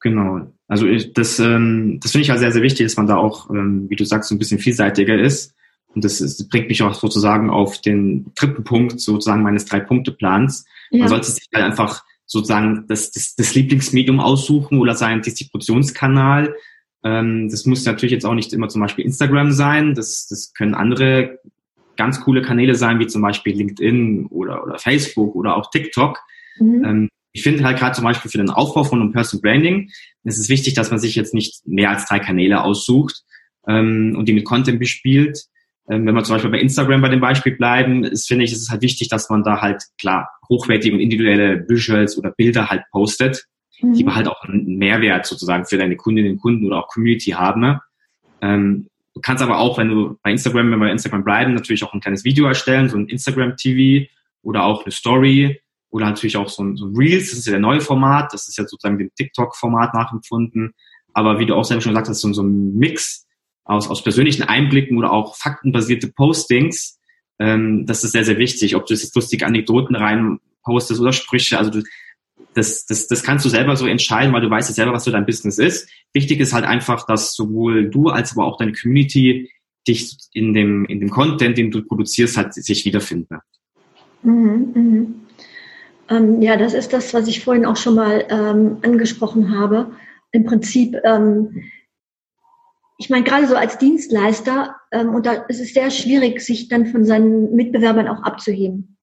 genau. 0.00 0.50
Also 0.66 0.86
ich, 0.86 1.12
das, 1.12 1.38
ähm, 1.38 2.00
das 2.02 2.12
finde 2.12 2.22
ich 2.22 2.30
halt 2.30 2.40
sehr, 2.40 2.52
sehr 2.52 2.62
wichtig, 2.62 2.86
dass 2.86 2.96
man 2.96 3.06
da 3.06 3.18
auch, 3.18 3.50
ähm, 3.50 3.84
wie 3.90 3.96
du 3.96 4.06
sagst, 4.06 4.30
so 4.30 4.34
ein 4.34 4.38
bisschen 4.38 4.58
vielseitiger 4.58 5.18
ist. 5.18 5.54
Und 5.88 6.04
das, 6.04 6.22
ist, 6.22 6.40
das 6.40 6.48
bringt 6.48 6.68
mich 6.68 6.82
auch 6.82 6.94
sozusagen 6.94 7.50
auf 7.50 7.82
den 7.82 8.32
dritten 8.34 8.64
Punkt 8.64 8.98
sozusagen 8.98 9.42
meines 9.42 9.66
Drei-Punkte-Plans. 9.66 10.64
Ja. 10.90 11.00
Man 11.00 11.08
sollte 11.08 11.30
sich 11.30 11.46
halt 11.54 11.66
einfach 11.66 12.02
sozusagen 12.24 12.86
das, 12.88 13.10
das, 13.10 13.36
das 13.36 13.54
Lieblingsmedium 13.54 14.20
aussuchen 14.20 14.78
oder 14.78 14.94
seinen 14.94 15.20
Distributionskanal. 15.20 16.56
Ähm, 17.04 17.50
das 17.50 17.66
muss 17.66 17.84
natürlich 17.84 18.12
jetzt 18.12 18.24
auch 18.24 18.34
nicht 18.34 18.54
immer 18.54 18.70
zum 18.70 18.80
Beispiel 18.80 19.04
Instagram 19.04 19.52
sein. 19.52 19.92
Das, 19.92 20.28
das 20.28 20.54
können 20.54 20.74
andere 20.74 21.40
ganz 21.96 22.20
coole 22.20 22.42
Kanäle 22.42 22.74
sein, 22.74 22.98
wie 22.98 23.06
zum 23.06 23.22
Beispiel 23.22 23.56
LinkedIn 23.56 24.26
oder, 24.26 24.64
oder 24.64 24.78
Facebook 24.78 25.34
oder 25.34 25.56
auch 25.56 25.70
TikTok. 25.70 26.18
Mhm. 26.58 26.84
Ähm, 26.84 27.08
ich 27.32 27.42
finde 27.42 27.64
halt 27.64 27.78
gerade 27.78 27.94
zum 27.94 28.04
Beispiel 28.04 28.30
für 28.30 28.38
den 28.38 28.48
Aufbau 28.48 28.84
von 28.84 29.00
einem 29.00 29.12
Personal 29.12 29.42
Branding 29.42 29.90
ist 30.24 30.38
es 30.38 30.48
wichtig, 30.48 30.74
dass 30.74 30.90
man 30.90 30.98
sich 30.98 31.14
jetzt 31.14 31.34
nicht 31.34 31.66
mehr 31.66 31.90
als 31.90 32.06
drei 32.06 32.18
Kanäle 32.18 32.62
aussucht 32.62 33.22
ähm, 33.68 34.14
und 34.16 34.26
die 34.26 34.32
mit 34.32 34.44
Content 34.44 34.78
bespielt. 34.78 35.44
Ähm, 35.88 36.06
wenn 36.06 36.14
wir 36.14 36.24
zum 36.24 36.34
Beispiel 36.34 36.50
bei 36.50 36.60
Instagram 36.60 37.02
bei 37.02 37.08
dem 37.08 37.20
Beispiel 37.20 37.54
bleiben, 37.54 38.04
ist, 38.04 38.26
finde 38.26 38.44
ich, 38.44 38.52
ist 38.52 38.62
es 38.62 38.70
halt 38.70 38.82
wichtig, 38.82 39.08
dass 39.08 39.28
man 39.28 39.44
da 39.44 39.60
halt 39.60 39.82
klar 40.00 40.30
hochwertige 40.48 40.94
und 40.94 41.00
individuelle 41.00 41.68
Visuals 41.68 42.18
oder 42.18 42.30
Bilder 42.30 42.70
halt 42.70 42.82
postet, 42.90 43.44
mhm. 43.80 43.92
die 43.92 44.06
halt 44.06 44.28
auch 44.28 44.42
einen 44.42 44.78
Mehrwert 44.78 45.26
sozusagen 45.26 45.66
für 45.66 45.78
deine 45.78 45.96
Kundinnen 45.96 46.32
und 46.32 46.38
Kunden 46.38 46.66
oder 46.66 46.78
auch 46.78 46.88
Community 46.88 47.32
haben. 47.32 47.78
Ähm, 48.40 48.88
du 49.16 49.22
kannst 49.22 49.42
aber 49.42 49.58
auch, 49.58 49.78
wenn 49.78 49.88
du 49.88 50.18
bei 50.22 50.30
Instagram, 50.30 50.70
wenn 50.70 50.78
wir 50.78 50.86
bei 50.86 50.92
Instagram 50.92 51.24
bleiben, 51.24 51.54
natürlich 51.54 51.82
auch 51.82 51.94
ein 51.94 52.00
kleines 52.00 52.22
Video 52.24 52.46
erstellen, 52.46 52.90
so 52.90 52.98
ein 52.98 53.08
Instagram 53.08 53.56
TV 53.56 54.06
oder 54.42 54.64
auch 54.64 54.84
eine 54.84 54.92
Story 54.92 55.58
oder 55.88 56.04
natürlich 56.04 56.36
auch 56.36 56.50
so 56.50 56.62
ein, 56.62 56.76
so 56.76 56.84
ein 56.84 56.94
Reels, 56.94 57.30
das 57.30 57.38
ist 57.38 57.46
ja 57.46 57.52
der 57.52 57.60
neue 57.60 57.80
Format, 57.80 58.34
das 58.34 58.46
ist 58.46 58.58
ja 58.58 58.64
sozusagen 58.64 58.98
dem 58.98 59.10
TikTok-Format 59.16 59.94
nachempfunden. 59.94 60.74
Aber 61.14 61.38
wie 61.38 61.46
du 61.46 61.54
auch 61.54 61.64
selber 61.64 61.80
schon 61.80 61.92
gesagt 61.92 62.08
hast, 62.08 62.20
so, 62.20 62.30
so 62.34 62.42
ein 62.42 62.74
Mix 62.74 63.26
aus, 63.64 63.88
aus 63.88 64.02
persönlichen 64.02 64.42
Einblicken 64.42 64.98
oder 64.98 65.10
auch 65.12 65.34
faktenbasierte 65.34 66.08
Postings, 66.08 67.00
ähm, 67.38 67.86
das 67.86 68.04
ist 68.04 68.12
sehr, 68.12 68.26
sehr 68.26 68.36
wichtig. 68.36 68.76
Ob 68.76 68.84
du 68.84 68.92
jetzt 68.92 69.14
lustige 69.16 69.46
Anekdoten 69.46 69.96
rein 69.96 70.40
postest 70.62 71.00
oder 71.00 71.14
Sprüche, 71.14 71.56
also 71.56 71.70
du, 71.70 71.82
das, 72.56 72.86
das, 72.86 73.06
das 73.06 73.22
kannst 73.22 73.44
du 73.44 73.50
selber 73.50 73.76
so 73.76 73.86
entscheiden, 73.86 74.32
weil 74.32 74.40
du 74.40 74.48
weißt 74.48 74.70
ja 74.70 74.74
selber, 74.74 74.92
was 74.92 75.04
so 75.04 75.10
dein 75.10 75.26
Business 75.26 75.58
ist. 75.58 75.88
Wichtig 76.14 76.40
ist 76.40 76.54
halt 76.54 76.64
einfach, 76.64 77.06
dass 77.06 77.34
sowohl 77.34 77.90
du 77.90 78.08
als 78.08 78.32
aber 78.32 78.46
auch 78.46 78.56
deine 78.56 78.72
Community 78.72 79.50
dich 79.86 80.16
in 80.32 80.54
dem, 80.54 80.86
in 80.86 81.00
dem 81.00 81.10
Content, 81.10 81.58
den 81.58 81.70
du 81.70 81.82
produzierst, 81.82 82.38
halt 82.38 82.54
sich 82.54 82.84
wiederfinden. 82.86 83.38
Mhm, 84.22 84.72
mh. 84.74 85.06
Ähm, 86.08 86.40
ja, 86.40 86.56
das 86.56 86.72
ist 86.72 86.92
das, 86.92 87.12
was 87.12 87.28
ich 87.28 87.44
vorhin 87.44 87.66
auch 87.66 87.76
schon 87.76 87.94
mal 87.94 88.24
ähm, 88.30 88.78
angesprochen 88.82 89.58
habe. 89.58 89.92
Im 90.32 90.44
Prinzip, 90.44 90.96
ähm, 91.04 91.64
ich 92.98 93.10
meine, 93.10 93.24
gerade 93.24 93.46
so 93.46 93.56
als 93.56 93.76
Dienstleister, 93.76 94.76
ähm, 94.92 95.14
und 95.14 95.26
da 95.26 95.32
ist 95.32 95.60
es 95.60 95.74
sehr 95.74 95.90
schwierig, 95.90 96.40
sich 96.40 96.68
dann 96.68 96.86
von 96.86 97.04
seinen 97.04 97.54
Mitbewerbern 97.54 98.08
auch 98.08 98.22
abzuheben. 98.22 98.95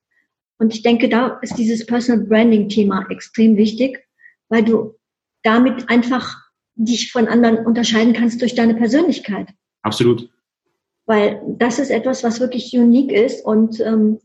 Und 0.58 0.74
ich 0.74 0.84
denke, 0.84 1.10
da 1.10 1.40
ist 1.42 1.58
dieses 1.58 1.86
Personal 1.86 2.26
Branding 2.26 2.70
Thema 2.70 3.06
extrem 3.10 3.58
wichtig, 3.58 4.06
weil 4.50 4.64
du 4.64 4.96
damit 5.44 5.90
einfach 5.90 6.38
dich 6.76 7.12
von 7.12 7.28
anderen 7.28 7.66
unterscheiden 7.66 8.14
kannst 8.14 8.42
durch 8.42 8.56
deine 8.56 8.76
Persönlichkeit. 8.76 9.50
Absolut. 9.82 10.30
Weil 11.06 11.42
das 11.48 11.80
ist 11.80 11.90
etwas, 11.90 12.24
was 12.24 12.40
wirklich 12.40 12.76
unique 12.78 13.12
ist 13.12 13.46
und 13.46 13.80
ähm, 13.82 14.20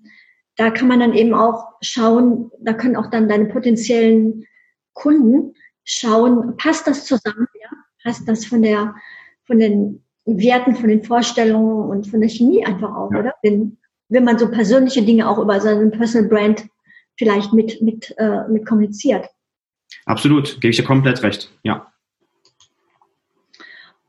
da 0.56 0.70
kann 0.70 0.88
man 0.88 1.00
dann 1.00 1.14
eben 1.14 1.34
auch 1.34 1.68
schauen, 1.80 2.50
da 2.60 2.72
können 2.72 2.96
auch 2.96 3.10
dann 3.10 3.28
deine 3.28 3.46
potenziellen 3.46 4.44
Kunden 4.92 5.54
schauen, 5.84 6.56
passt 6.56 6.86
das 6.86 7.04
zusammen, 7.04 7.46
ja? 7.60 7.70
passt 8.02 8.28
das 8.28 8.44
von 8.44 8.62
der, 8.62 8.94
von 9.44 9.58
den 9.58 10.04
Werten, 10.24 10.74
von 10.74 10.88
den 10.88 11.02
Vorstellungen 11.02 11.88
und 11.88 12.08
von 12.08 12.20
der 12.20 12.28
Chemie 12.28 12.64
einfach 12.64 12.94
auch, 12.94 13.12
ja. 13.12 13.20
oder? 13.20 13.34
Wenn, 13.42 13.78
wenn 14.08 14.24
man 14.24 14.38
so 14.38 14.50
persönliche 14.50 15.02
Dinge 15.02 15.28
auch 15.28 15.38
über 15.38 15.60
seinen 15.60 15.90
Personal 15.90 16.28
Brand 16.28 16.66
vielleicht 17.16 17.52
mit, 17.52 17.82
mit, 17.82 18.14
äh, 18.18 18.46
mit 18.48 18.66
kommuniziert. 18.66 19.26
Absolut, 20.06 20.60
gebe 20.60 20.70
ich 20.70 20.76
dir 20.76 20.84
komplett 20.84 21.22
recht, 21.22 21.50
ja. 21.62 21.92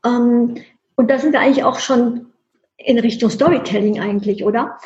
Ähm, 0.04 0.56
und 0.96 1.10
da 1.10 1.18
sind 1.18 1.32
wir 1.32 1.40
eigentlich 1.40 1.64
auch 1.64 1.78
schon 1.78 2.26
in 2.76 2.98
Richtung 2.98 3.30
Storytelling 3.30 4.00
eigentlich, 4.00 4.44
oder? 4.44 4.78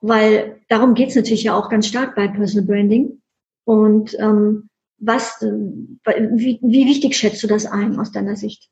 weil 0.00 0.60
darum 0.68 0.94
geht 0.94 1.10
es 1.10 1.16
natürlich 1.16 1.44
ja 1.44 1.54
auch 1.54 1.68
ganz 1.68 1.86
stark 1.86 2.14
bei 2.14 2.28
Personal 2.28 2.66
Branding. 2.66 3.20
Und 3.64 4.18
ähm, 4.18 4.68
was, 4.98 5.42
äh, 5.42 5.52
wie, 5.52 6.58
wie 6.62 6.86
wichtig 6.86 7.16
schätzt 7.16 7.42
du 7.42 7.46
das 7.46 7.66
ein 7.66 7.98
aus 7.98 8.12
deiner 8.12 8.36
Sicht? 8.36 8.68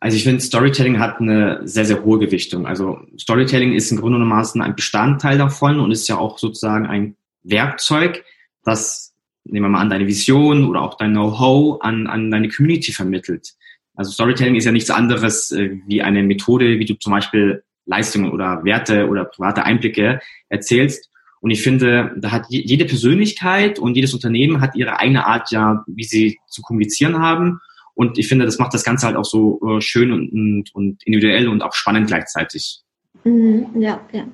Also 0.00 0.16
ich 0.16 0.24
finde, 0.24 0.40
Storytelling 0.40 0.98
hat 0.98 1.20
eine 1.20 1.60
sehr, 1.64 1.84
sehr 1.86 2.04
hohe 2.04 2.18
Gewichtung. 2.18 2.66
Also 2.66 3.00
Storytelling 3.18 3.72
ist 3.72 3.90
im 3.90 4.00
Grunde 4.00 4.18
genommen 4.18 4.32
ein 4.60 4.76
Bestandteil 4.76 5.38
davon 5.38 5.80
und 5.80 5.92
ist 5.92 6.08
ja 6.08 6.18
auch 6.18 6.38
sozusagen 6.38 6.86
ein 6.86 7.16
Werkzeug, 7.42 8.24
das 8.64 9.14
nehmen 9.44 9.66
wir 9.66 9.70
mal 9.70 9.80
an, 9.80 9.90
deine 9.90 10.06
Vision 10.06 10.64
oder 10.64 10.82
auch 10.82 10.96
dein 10.96 11.12
Know-how 11.12 11.80
an, 11.82 12.06
an 12.06 12.30
deine 12.30 12.48
Community 12.48 12.92
vermittelt. 12.92 13.54
Also 13.94 14.10
Storytelling 14.10 14.56
ist 14.56 14.64
ja 14.64 14.72
nichts 14.72 14.90
anderes 14.90 15.52
äh, 15.52 15.78
wie 15.86 16.02
eine 16.02 16.22
Methode, 16.22 16.78
wie 16.78 16.84
du 16.84 16.94
zum 16.94 17.12
Beispiel 17.12 17.62
Leistungen 17.86 18.30
oder 18.30 18.64
Werte 18.64 19.08
oder 19.08 19.24
private 19.24 19.64
Einblicke 19.64 20.20
erzählst. 20.48 21.10
Und 21.40 21.50
ich 21.50 21.62
finde, 21.62 22.12
da 22.16 22.32
hat 22.32 22.46
jede 22.48 22.86
Persönlichkeit 22.86 23.78
und 23.78 23.96
jedes 23.96 24.14
Unternehmen 24.14 24.62
hat 24.62 24.74
ihre 24.76 24.98
eigene 24.98 25.26
Art, 25.26 25.50
ja, 25.50 25.84
wie 25.86 26.04
sie 26.04 26.38
zu 26.48 26.62
kommunizieren 26.62 27.18
haben. 27.18 27.60
Und 27.94 28.18
ich 28.18 28.28
finde, 28.28 28.44
das 28.44 28.58
macht 28.58 28.74
das 28.74 28.84
Ganze 28.84 29.06
halt 29.06 29.16
auch 29.16 29.24
so 29.24 29.60
äh, 29.66 29.80
schön 29.80 30.12
und, 30.12 30.32
und, 30.32 30.74
und 30.74 31.06
individuell 31.06 31.48
und 31.48 31.62
auch 31.62 31.74
spannend 31.74 32.08
gleichzeitig. 32.08 32.80
Mhm, 33.24 33.66
ja, 33.80 34.00
ja. 34.12 34.24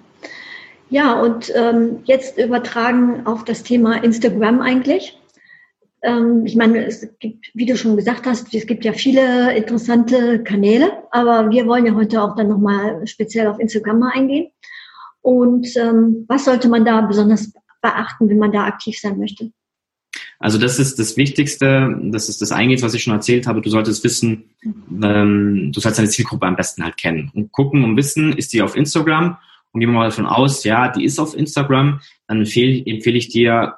Ja, 0.88 1.20
und 1.20 1.52
ähm, 1.54 2.00
jetzt 2.04 2.36
übertragen 2.36 3.24
auf 3.24 3.44
das 3.44 3.62
Thema 3.62 4.02
Instagram 4.02 4.60
eigentlich. 4.60 5.16
Ähm, 6.02 6.44
ich 6.46 6.56
meine, 6.56 6.84
es 6.84 7.06
gibt, 7.20 7.50
wie 7.54 7.66
du 7.66 7.76
schon 7.76 7.96
gesagt 7.96 8.26
hast, 8.26 8.52
es 8.52 8.66
gibt 8.66 8.84
ja 8.84 8.92
viele 8.92 9.54
interessante 9.54 10.42
Kanäle, 10.42 10.90
aber 11.12 11.48
wir 11.50 11.66
wollen 11.66 11.86
ja 11.86 11.94
heute 11.94 12.20
auch 12.20 12.34
dann 12.34 12.48
nochmal 12.48 13.06
speziell 13.06 13.46
auf 13.46 13.60
Instagram 13.60 14.00
mal 14.00 14.12
eingehen. 14.12 14.50
Und 15.22 15.76
ähm, 15.76 16.24
was 16.28 16.46
sollte 16.46 16.68
man 16.68 16.84
da 16.84 17.02
besonders 17.02 17.52
beachten, 17.82 18.28
wenn 18.28 18.38
man 18.38 18.52
da 18.52 18.64
aktiv 18.64 18.98
sein 18.98 19.18
möchte? 19.18 19.52
Also 20.42 20.56
das 20.56 20.78
ist 20.78 20.98
das 20.98 21.18
Wichtigste, 21.18 22.00
das 22.04 22.30
ist 22.30 22.40
das 22.40 22.50
Eingehens, 22.50 22.82
was 22.82 22.94
ich 22.94 23.02
schon 23.02 23.12
erzählt 23.12 23.46
habe. 23.46 23.60
Du 23.60 23.68
solltest 23.68 24.02
wissen, 24.02 24.44
ähm, 24.64 25.70
du 25.70 25.80
sollst 25.80 25.98
deine 25.98 26.08
Zielgruppe 26.08 26.46
am 26.46 26.56
besten 26.56 26.82
halt 26.82 26.96
kennen 26.96 27.30
und 27.34 27.52
gucken 27.52 27.84
und 27.84 27.94
wissen, 27.96 28.32
ist 28.32 28.54
die 28.54 28.62
auf 28.62 28.74
Instagram 28.74 29.36
und 29.72 29.80
gehen 29.80 29.90
wir 29.90 29.98
mal 29.98 30.08
davon 30.08 30.24
aus, 30.24 30.64
ja, 30.64 30.88
die 30.88 31.04
ist 31.04 31.18
auf 31.18 31.36
Instagram, 31.36 32.00
dann 32.26 32.38
empfehle, 32.38 32.82
empfehle 32.86 33.18
ich 33.18 33.28
dir 33.28 33.76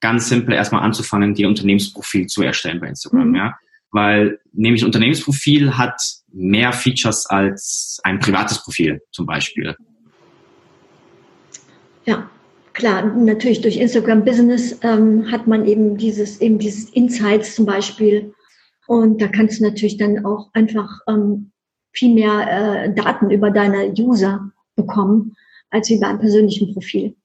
ganz 0.00 0.30
simpel 0.30 0.54
erstmal 0.54 0.82
anzufangen, 0.82 1.34
dir 1.34 1.46
Unternehmensprofil 1.46 2.26
zu 2.26 2.42
erstellen 2.42 2.80
bei 2.80 2.88
Instagram, 2.88 3.28
mhm. 3.28 3.36
ja. 3.36 3.58
Weil 3.90 4.38
nämlich 4.52 4.84
Unternehmensprofil 4.84 5.76
hat 5.76 6.00
mehr 6.32 6.72
Features 6.72 7.26
als 7.26 8.00
ein 8.02 8.18
privates 8.18 8.62
Profil 8.62 9.02
zum 9.12 9.26
Beispiel. 9.26 9.76
Ja, 12.06 12.30
klar, 12.78 13.04
natürlich 13.04 13.60
durch 13.60 13.76
Instagram 13.76 14.24
Business 14.24 14.78
ähm, 14.82 15.30
hat 15.30 15.46
man 15.46 15.66
eben 15.66 15.98
dieses, 15.98 16.40
eben 16.40 16.58
dieses 16.58 16.88
Insights 16.90 17.54
zum 17.54 17.66
Beispiel. 17.66 18.32
Und 18.86 19.20
da 19.20 19.28
kannst 19.28 19.60
du 19.60 19.64
natürlich 19.64 19.98
dann 19.98 20.24
auch 20.24 20.48
einfach 20.54 21.00
ähm, 21.08 21.50
viel 21.92 22.14
mehr 22.14 22.84
äh, 22.84 22.94
Daten 22.94 23.30
über 23.30 23.50
deine 23.50 23.92
User 23.98 24.50
bekommen, 24.76 25.34
als 25.70 25.90
wie 25.90 25.98
bei 25.98 26.06
einem 26.06 26.20
persönlichen 26.20 26.72
Profil. 26.72 27.16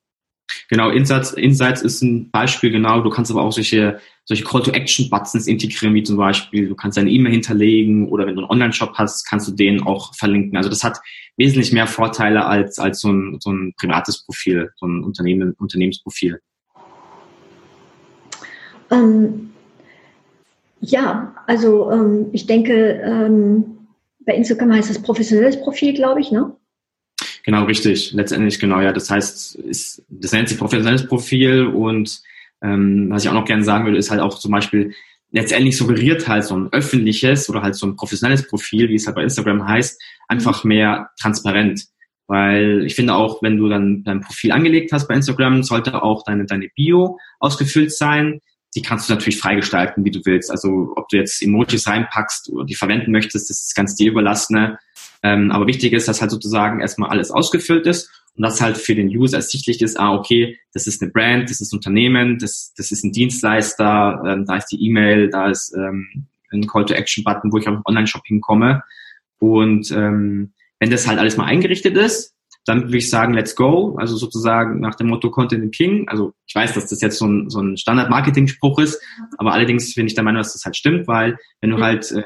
Genau, 0.73 0.89
Insights, 0.89 1.33
Insights 1.33 1.83
ist 1.83 2.01
ein 2.01 2.31
Beispiel, 2.31 2.71
genau. 2.71 3.01
Du 3.01 3.11
kannst 3.11 3.29
aber 3.29 3.43
auch 3.43 3.51
solche, 3.51 3.99
solche 4.25 4.43
Call-to-Action-Buttons 4.43 5.45
integrieren, 5.45 5.93
wie 5.93 6.01
zum 6.01 6.17
Beispiel, 6.17 6.67
du 6.67 6.73
kannst 6.73 6.97
deine 6.97 7.11
E-Mail 7.11 7.31
hinterlegen 7.31 8.09
oder 8.09 8.25
wenn 8.25 8.33
du 8.33 8.41
einen 8.41 8.49
Online-Shop 8.49 8.95
hast, 8.95 9.23
kannst 9.29 9.47
du 9.47 9.51
den 9.51 9.83
auch 9.83 10.15
verlinken. 10.15 10.57
Also 10.57 10.71
das 10.71 10.83
hat 10.83 10.99
wesentlich 11.37 11.73
mehr 11.73 11.85
Vorteile 11.85 12.47
als, 12.47 12.79
als 12.79 13.01
so 13.01 13.11
ein, 13.11 13.37
so 13.39 13.51
ein 13.51 13.75
privates 13.77 14.25
Profil, 14.25 14.71
so 14.77 14.87
ein 14.87 15.03
Unternehmen, 15.03 15.53
Unternehmensprofil. 15.59 16.39
Ähm, 18.89 19.51
ja, 20.81 21.35
also 21.45 21.91
ähm, 21.91 22.29
ich 22.31 22.47
denke, 22.47 22.99
ähm, 23.05 23.89
bei 24.25 24.33
Instagram 24.33 24.73
heißt 24.73 24.89
das 24.89 25.03
professionelles 25.03 25.61
Profil, 25.61 25.93
glaube 25.93 26.21
ich, 26.21 26.31
ne? 26.31 26.55
Genau, 27.43 27.65
richtig. 27.65 28.13
Letztendlich, 28.13 28.59
genau, 28.59 28.79
ja. 28.79 28.93
Das 28.93 29.09
heißt, 29.09 29.55
ist, 29.55 30.03
das 30.09 30.31
nennt 30.31 30.49
sich 30.49 30.57
professionelles 30.57 31.07
Profil 31.07 31.65
und 31.65 32.21
ähm, 32.61 33.09
was 33.09 33.23
ich 33.23 33.29
auch 33.29 33.33
noch 33.33 33.45
gerne 33.45 33.63
sagen 33.63 33.85
würde, 33.85 33.97
ist 33.97 34.09
halt 34.09 34.21
auch 34.21 34.39
zum 34.39 34.51
Beispiel 34.51 34.93
letztendlich 35.33 35.75
suggeriert 35.75 36.27
halt 36.27 36.45
so 36.45 36.55
ein 36.55 36.71
öffentliches 36.71 37.49
oder 37.49 37.61
halt 37.61 37.75
so 37.75 37.87
ein 37.87 37.97
professionelles 37.97 38.47
Profil, 38.47 38.87
wie 38.89 38.95
es 38.95 39.05
halt 39.05 39.15
bei 39.15 39.23
Instagram 39.23 39.67
heißt, 39.67 40.01
einfach 40.29 40.63
mhm. 40.63 40.69
mehr 40.69 41.09
transparent. 41.19 41.85
Weil 42.27 42.85
ich 42.85 42.95
finde 42.95 43.15
auch, 43.15 43.41
wenn 43.41 43.57
du 43.57 43.67
dann 43.67 44.03
dein 44.05 44.21
Profil 44.21 44.53
angelegt 44.53 44.93
hast 44.93 45.07
bei 45.07 45.15
Instagram, 45.15 45.63
sollte 45.63 46.01
auch 46.01 46.23
deine, 46.23 46.45
deine 46.45 46.69
Bio 46.73 47.19
ausgefüllt 47.39 47.91
sein. 47.91 48.39
Die 48.75 48.81
kannst 48.81 49.09
du 49.09 49.13
natürlich 49.13 49.37
freigestalten, 49.37 50.05
wie 50.05 50.11
du 50.11 50.21
willst. 50.23 50.49
Also 50.49 50.93
ob 50.95 51.09
du 51.09 51.17
jetzt 51.17 51.43
Emojis 51.43 51.85
reinpackst 51.85 52.49
oder 52.49 52.65
die 52.65 52.75
verwenden 52.75 53.11
möchtest, 53.11 53.49
das 53.49 53.61
ist 53.61 53.75
ganz 53.75 53.95
dir 53.95 54.11
überlassen. 54.11 54.77
Ähm, 55.23 55.51
aber 55.51 55.67
wichtig 55.67 55.93
ist, 55.93 56.07
dass 56.07 56.21
halt 56.21 56.31
sozusagen 56.31 56.81
erstmal 56.81 57.09
alles 57.09 57.31
ausgefüllt 57.31 57.87
ist 57.87 58.09
und 58.35 58.43
dass 58.43 58.61
halt 58.61 58.77
für 58.77 58.95
den 58.95 59.07
User 59.07 59.37
ersichtlich 59.37 59.81
ist, 59.81 59.99
ah, 59.99 60.13
okay, 60.13 60.59
das 60.73 60.85
ist 60.85 61.01
eine 61.01 61.11
Brand, 61.11 61.49
das 61.49 61.61
ist 61.61 61.71
ein 61.71 61.77
Unternehmen, 61.77 62.37
das, 62.39 62.73
das 62.75 62.91
ist 62.91 63.03
ein 63.03 63.11
Dienstleister, 63.11 64.21
ähm, 64.27 64.45
da 64.45 64.57
ist 64.57 64.67
die 64.67 64.85
E-Mail, 64.85 65.29
da 65.29 65.49
ist 65.49 65.73
ähm, 65.75 66.27
ein 66.51 66.67
Call-to-Action-Button, 66.67 67.51
wo 67.51 67.57
ich 67.57 67.67
auf 67.67 67.79
Online-Shop 67.85 68.23
hinkomme. 68.25 68.83
Und 69.39 69.91
ähm, 69.91 70.53
wenn 70.79 70.89
das 70.89 71.07
halt 71.07 71.19
alles 71.19 71.37
mal 71.37 71.45
eingerichtet 71.45 71.95
ist, 71.97 72.33
dann 72.65 72.83
würde 72.83 72.97
ich 72.97 73.09
sagen, 73.09 73.33
let's 73.33 73.55
go. 73.55 73.95
Also 73.99 74.15
sozusagen 74.15 74.79
nach 74.79 74.95
dem 74.95 75.07
Motto 75.07 75.29
Content 75.31 75.63
in 75.63 75.71
King. 75.71 76.07
Also 76.07 76.33
ich 76.47 76.55
weiß, 76.55 76.73
dass 76.73 76.87
das 76.87 77.01
jetzt 77.01 77.17
so 77.17 77.27
ein, 77.27 77.49
so 77.49 77.59
ein 77.59 77.77
Standard-Marketing-Spruch 77.77 78.79
ist, 78.79 79.01
aber 79.37 79.53
allerdings 79.53 79.93
bin 79.95 80.07
ich 80.07 80.15
der 80.15 80.23
Meinung, 80.23 80.39
dass 80.39 80.53
das 80.53 80.63
halt 80.65 80.77
stimmt, 80.77 81.07
weil 81.07 81.37
wenn 81.61 81.71
du 81.71 81.79
halt 81.79 82.11
äh, 82.11 82.23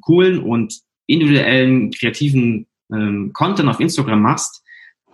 coolen 0.00 0.38
und 0.40 0.80
individuellen, 1.06 1.90
kreativen 1.90 2.66
ähm, 2.92 3.32
Content 3.32 3.68
auf 3.68 3.80
Instagram 3.80 4.22
machst, 4.22 4.62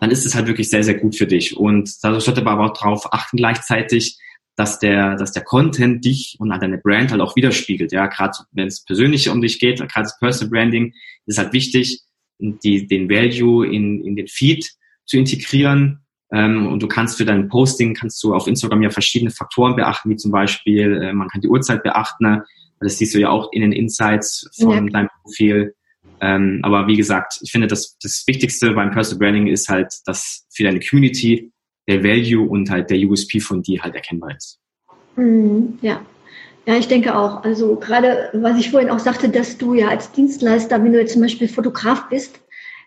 dann 0.01 0.11
ist 0.11 0.25
es 0.25 0.35
halt 0.35 0.47
wirklich 0.47 0.71
sehr, 0.71 0.83
sehr 0.83 0.95
gut 0.95 1.17
für 1.17 1.27
dich. 1.27 1.57
Und 1.57 1.93
da 2.03 2.19
sollte 2.21 2.43
man 2.43 2.55
aber 2.55 2.71
auch 2.71 2.79
darauf 2.79 3.13
achten 3.13 3.37
gleichzeitig, 3.37 4.19
dass 4.57 4.79
der, 4.79 5.17
dass 5.17 5.33
der 5.33 5.45
Content 5.45 6.05
dich 6.05 6.37
und 6.39 6.51
deine 6.51 6.79
Brand 6.79 7.11
halt 7.11 7.21
auch 7.21 7.37
widerspiegelt. 7.37 7.93
Ja, 7.93 8.07
gerade 8.07 8.33
wenn 8.53 8.67
es 8.67 8.85
persönlich 8.85 9.29
um 9.29 9.41
dich 9.41 9.59
geht, 9.59 9.79
gerade 9.79 10.03
das 10.03 10.19
Personal 10.19 10.51
Branding, 10.51 10.93
ist 11.27 11.39
halt 11.39 11.53
wichtig, 11.53 12.03
die, 12.39 12.87
den 12.87 13.09
Value 13.09 13.67
in, 13.67 14.05
in 14.05 14.17
den 14.17 14.29
Feed 14.29 14.71
zu 15.07 15.19
integrieren. 15.19 16.01
Ähm, 16.33 16.67
und 16.67 16.83
du 16.83 16.89
kannst 16.89 17.19
für 17.19 17.25
dein 17.25 17.49
Posting, 17.49 17.95
kannst 17.95 18.23
du 18.23 18.35
auf 18.35 18.47
Instagram 18.47 18.83
ja 18.83 18.91
verschiedene 18.91 19.31
Faktoren 19.31 19.77
beachten, 19.77 20.11
wie 20.11 20.17
zum 20.17 20.31
Beispiel, 20.31 21.03
äh, 21.03 21.13
man 21.13 21.29
kann 21.29 21.41
die 21.41 21.49
Uhrzeit 21.49 21.83
beachten, 21.83 22.43
das 22.81 22.99
siehst 22.99 23.15
du 23.15 23.19
ja 23.19 23.29
auch 23.29 23.53
in 23.53 23.63
den 23.63 23.73
Insights 23.73 24.49
von 24.59 24.87
ja. 24.87 24.93
deinem 24.93 25.09
Profil. 25.23 25.75
Ähm, 26.21 26.61
aber 26.63 26.87
wie 26.87 26.97
gesagt, 26.97 27.39
ich 27.43 27.51
finde, 27.51 27.67
das, 27.67 27.97
das 28.03 28.25
Wichtigste 28.27 28.73
beim 28.73 28.91
Personal 28.91 29.19
Branding 29.19 29.47
ist 29.47 29.69
halt, 29.69 29.95
dass 30.07 30.47
für 30.51 30.65
deine 30.65 30.81
Community 30.81 31.53
der 31.89 32.05
Value 32.05 32.49
und 32.49 32.71
halt 32.71 32.91
der 32.91 32.99
USP 32.99 33.41
von 33.41 33.63
dir 33.63 33.83
halt 33.83 33.95
erkennbar 33.95 34.37
ist. 34.37 34.59
Mm, 35.17 35.79
ja. 35.81 36.01
Ja, 36.67 36.77
ich 36.77 36.89
denke 36.89 37.17
auch. 37.17 37.43
Also 37.43 37.77
gerade, 37.77 38.31
was 38.35 38.59
ich 38.59 38.71
vorhin 38.71 38.91
auch 38.91 38.99
sagte, 38.99 39.29
dass 39.29 39.57
du 39.59 39.75
ja 39.75 39.89
als 39.89 40.13
Dienstleister, 40.13 40.83
wenn 40.85 40.93
du 40.93 41.01
jetzt 41.01 41.15
zum 41.15 41.23
Beispiel 41.23 41.49
Fotograf 41.49 42.09
bist, 42.11 42.41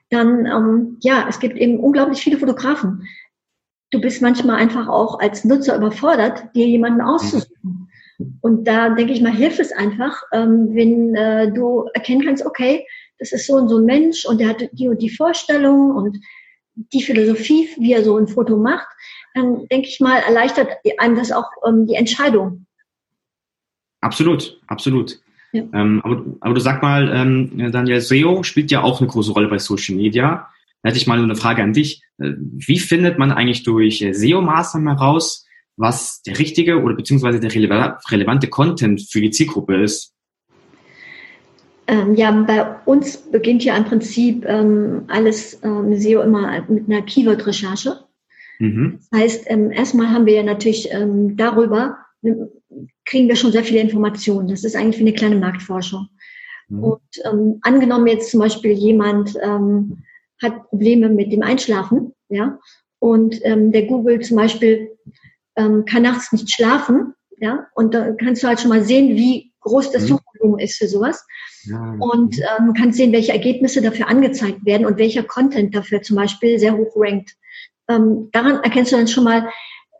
dann, 0.10 0.46
ähm, 0.46 0.98
ja, 1.02 1.26
es 1.28 1.40
gibt 1.40 1.58
eben 1.58 1.80
unglaublich 1.80 2.22
viele 2.22 2.38
Fotografen. 2.38 3.08
Du 3.92 4.00
bist 4.00 4.22
manchmal 4.22 4.58
einfach 4.58 4.88
auch 4.88 5.20
als 5.20 5.44
Nutzer 5.44 5.76
überfordert, 5.76 6.56
dir 6.56 6.68
jemanden 6.68 7.02
auszusuchen. 7.02 7.90
Und 8.42 8.68
da 8.68 8.90
denke 8.90 9.14
ich 9.14 9.22
mal, 9.22 9.34
hilft 9.34 9.60
es 9.60 9.72
einfach, 9.72 10.22
ähm, 10.32 10.70
wenn 10.74 11.16
äh, 11.16 11.52
du 11.52 11.88
erkennen 11.94 12.24
kannst, 12.24 12.46
okay, 12.46 12.86
das 13.20 13.32
ist 13.32 13.48
so 13.48 13.54
und 13.54 13.70
so 13.70 13.78
ein 13.78 13.86
Mensch 13.86 14.26
und 14.26 14.40
der 14.40 14.50
hat 14.50 14.70
die 14.72 14.88
und 14.88 15.02
die 15.02 15.10
Vorstellung 15.10 15.92
und 15.92 16.20
die 16.76 17.04
Philosophie, 17.04 17.70
wie 17.78 17.94
er 17.94 18.04
so 18.04 18.18
ein 18.18 18.28
Foto 18.28 18.58
macht, 18.58 18.88
dann 19.34 19.68
denke 19.68 19.88
ich 19.88 20.00
mal, 20.00 20.20
erleichtert 20.20 20.70
einem 20.98 21.16
das 21.16 21.32
auch 21.32 21.50
ähm, 21.68 21.88
die 21.88 21.96
Entscheidung. 21.96 22.66
Absolut, 24.02 24.60
absolut. 24.68 25.20
Ja. 25.54 25.64
Ähm, 25.74 26.02
aber, 26.04 26.24
aber 26.42 26.54
du 26.54 26.60
sag 26.60 26.82
mal, 26.82 27.10
ähm, 27.14 27.72
Daniel, 27.72 28.02
SEO 28.02 28.44
spielt 28.44 28.72
ja 28.72 28.82
auch 28.82 29.00
eine 29.00 29.10
große 29.10 29.32
Rolle 29.32 29.48
bei 29.48 29.60
Social 29.60 29.96
Media. 29.96 30.50
Da 30.82 30.90
hätte 30.90 30.98
ich 30.98 31.08
mal 31.08 31.22
eine 31.22 31.36
Frage 31.36 31.64
an 31.64 31.74
dich. 31.74 32.02
Äh, 32.18 32.32
wie 32.38 32.80
findet 32.80 33.18
man 33.18 33.32
eigentlich 33.32 33.64
durch 33.64 34.02
äh, 34.02 34.14
SEO-Maßnahmen 34.14 34.90
heraus, 34.90 35.46
was 35.78 36.22
der 36.24 36.38
richtige 36.40 36.82
oder 36.82 36.96
beziehungsweise 36.96 37.40
der 37.40 37.54
relevante 37.54 38.48
Content 38.48 39.08
für 39.10 39.22
die 39.22 39.32
Zielgruppe 39.32 39.82
ist? 39.82 40.14
Ähm, 41.94 42.16
ja, 42.16 42.32
bei 42.32 42.76
uns 42.86 43.18
beginnt 43.18 43.64
ja 43.64 43.78
im 43.78 43.86
Prinzip 43.86 44.46
ähm, 44.48 45.04
alles 45.10 45.60
ähm, 45.64 45.96
SEO 45.96 46.22
immer 46.22 46.66
mit 46.68 46.90
einer 46.90 47.04
Keyword-Recherche. 47.04 48.00
Mhm. 48.58 49.00
Das 49.12 49.20
heißt, 49.20 49.44
ähm, 49.46 49.72
erstmal 49.72 50.10
haben 50.10 50.26
wir 50.26 50.34
ja 50.34 50.44
natürlich 50.44 50.92
ähm, 50.92 51.38
darüber, 51.38 52.00
kriegen 53.06 53.28
wir 53.28 53.36
schon 53.36 53.52
sehr 53.52 53.64
viele 53.64 53.82
Informationen. 53.82 54.48
Das 54.48 54.64
ist 54.64 54.76
eigentlich 54.76 54.98
wie 54.98 55.04
eine 55.04 55.14
kleine 55.14 55.36
Marktforschung. 55.36 56.08
Mhm. 56.68 56.84
Und 56.84 57.02
ähm, 57.26 57.60
angenommen 57.62 58.08
jetzt 58.08 58.32
zum 58.32 58.40
Beispiel 58.40 58.72
jemand 58.72 59.38
hat 60.42 60.70
Probleme 60.70 61.10
mit 61.10 61.32
dem 61.32 61.44
Einschlafen, 61.44 62.14
ja, 62.28 62.60
und 63.00 63.40
der 63.46 63.84
Google 63.84 64.20
zum 64.20 64.36
Beispiel 64.36 64.90
kann 65.56 66.02
nachts 66.02 66.34
nicht 66.34 66.52
schlafen, 66.52 67.14
ja, 67.38 67.68
und 67.76 67.94
da 67.94 68.12
kannst 68.14 68.44
du 68.44 68.48
halt 68.48 68.60
schon 68.60 68.70
mal 68.70 68.84
sehen, 68.84 69.16
wie 69.16 69.54
groß 69.62 69.92
das 69.92 70.04
mhm. 70.04 70.08
Suchvolumen 70.08 70.60
ist 70.60 70.78
für 70.78 70.88
sowas. 70.88 71.26
Ja. 71.66 71.96
Und 72.00 72.40
ähm, 72.40 72.74
kannst 72.74 72.98
sehen, 72.98 73.14
welche 73.14 73.32
Ergebnisse 73.32 73.82
dafür 73.82 74.08
angezeigt 74.08 74.66
werden 74.66 74.86
und 74.86 74.98
welcher 74.98 75.24
Content 75.24 75.76
dafür 75.76 76.02
zum 76.02 76.18
Beispiel 76.18 76.60
sehr 76.60 76.76
hoch 76.76 76.94
rankt. 76.96 77.36
Ähm, 77.88 78.30
daran 78.32 78.58
erkennst 78.64 78.92
du 78.92 78.98
dann 78.98 79.08
schon 79.08 79.24
mal, 79.24 79.50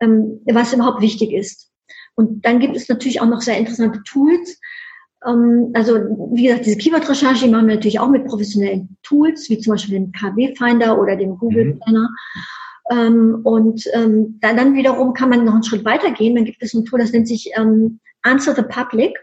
ähm, 0.02 0.42
was 0.46 0.74
überhaupt 0.74 1.02
wichtig 1.02 1.32
ist. 1.34 1.70
Und 2.16 2.46
dann 2.46 2.60
gibt 2.60 2.76
es 2.76 2.90
natürlich 2.90 3.22
auch 3.22 3.28
noch 3.28 3.42
sehr 3.42 3.58
interessante 3.58 4.02
Tools. 4.04 4.60
Ähm, 5.26 5.72
also 5.74 5.96
wie 6.34 6.44
gesagt, 6.44 6.66
diese 6.66 6.78
Keyword-Recherche 6.78 7.48
machen 7.48 7.68
wir 7.68 7.76
natürlich 7.76 8.00
auch 8.00 8.10
mit 8.10 8.26
professionellen 8.26 8.98
Tools, 9.04 9.50
wie 9.50 9.60
zum 9.60 9.72
Beispiel 9.74 9.96
dem 9.96 10.12
KW-Finder 10.12 11.00
oder 11.00 11.16
dem 11.16 11.38
Google-Planner. 11.38 12.10
Mhm. 12.10 12.42
Ähm, 12.92 13.40
und 13.44 13.86
ähm, 13.94 14.38
dann, 14.42 14.58
dann 14.58 14.76
wiederum 14.76 15.14
kann 15.14 15.30
man 15.30 15.46
noch 15.46 15.54
einen 15.54 15.64
Schritt 15.64 15.86
weitergehen. 15.86 16.36
Dann 16.36 16.46
gibt 16.46 16.62
es 16.62 16.74
ein 16.74 16.86
Tool, 16.86 17.00
das 17.00 17.12
nennt 17.12 17.28
sich 17.28 17.52
ähm, 17.56 18.00
Answer 18.22 18.56
the 18.56 18.64
Public. 18.64 19.18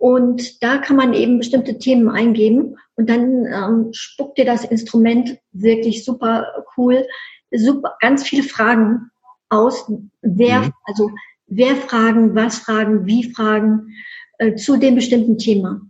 Und 0.00 0.62
da 0.62 0.78
kann 0.78 0.96
man 0.96 1.12
eben 1.12 1.36
bestimmte 1.36 1.76
Themen 1.76 2.08
eingeben 2.08 2.78
und 2.96 3.10
dann 3.10 3.44
ähm, 3.44 3.88
spuckt 3.92 4.38
dir 4.38 4.46
das 4.46 4.64
Instrument 4.64 5.36
wirklich 5.52 6.06
super 6.06 6.46
cool, 6.74 7.06
super, 7.50 7.96
ganz 8.00 8.26
viele 8.26 8.42
Fragen 8.42 9.10
aus. 9.50 9.92
Wer, 10.22 10.60
mhm. 10.60 10.72
also 10.84 11.10
wer 11.48 11.76
fragen, 11.76 12.34
was 12.34 12.60
fragen, 12.60 13.04
wie 13.04 13.30
fragen 13.30 13.88
äh, 14.38 14.54
zu 14.54 14.78
dem 14.78 14.94
bestimmten 14.94 15.36
Thema. 15.36 15.82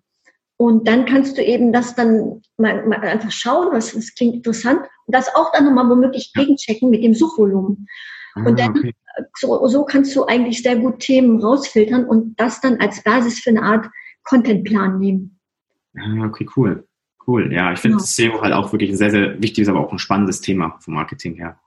Und 0.56 0.88
dann 0.88 1.04
kannst 1.04 1.38
du 1.38 1.44
eben 1.44 1.72
das 1.72 1.94
dann 1.94 2.42
mal, 2.56 2.84
mal 2.88 2.98
einfach 3.02 3.30
schauen, 3.30 3.68
was 3.70 3.92
das 3.92 4.12
klingt 4.16 4.34
interessant 4.34 4.80
und 5.06 5.14
das 5.14 5.32
auch 5.36 5.52
dann 5.52 5.66
nochmal 5.66 5.88
womöglich 5.88 6.32
gegenchecken 6.34 6.90
mit 6.90 7.04
dem 7.04 7.14
Suchvolumen. 7.14 7.86
Ah, 8.44 8.48
und 8.48 8.58
dann 8.58 8.70
okay. 8.70 8.94
so, 9.38 9.66
so 9.66 9.84
kannst 9.84 10.14
du 10.16 10.26
eigentlich 10.26 10.62
sehr 10.62 10.76
gut 10.76 11.00
Themen 11.00 11.40
rausfiltern 11.42 12.04
und 12.04 12.38
das 12.40 12.60
dann 12.60 12.78
als 12.80 13.02
Basis 13.02 13.40
für 13.40 13.50
eine 13.50 13.62
Art 13.62 13.86
Contentplan 14.24 14.98
nehmen. 14.98 15.38
Ah, 15.96 16.26
okay, 16.26 16.46
cool. 16.56 16.86
Cool. 17.26 17.52
Ja, 17.52 17.72
ich 17.72 17.78
finde 17.78 17.98
genau. 17.98 18.06
SEO 18.06 18.42
halt 18.42 18.52
auch 18.52 18.72
wirklich 18.72 18.90
ein 18.90 18.96
sehr, 18.96 19.10
sehr 19.10 19.40
wichtiges, 19.42 19.68
aber 19.68 19.80
auch 19.80 19.92
ein 19.92 19.98
spannendes 19.98 20.40
Thema 20.40 20.76
vom 20.80 20.94
Marketing 20.94 21.34
her. 21.34 21.58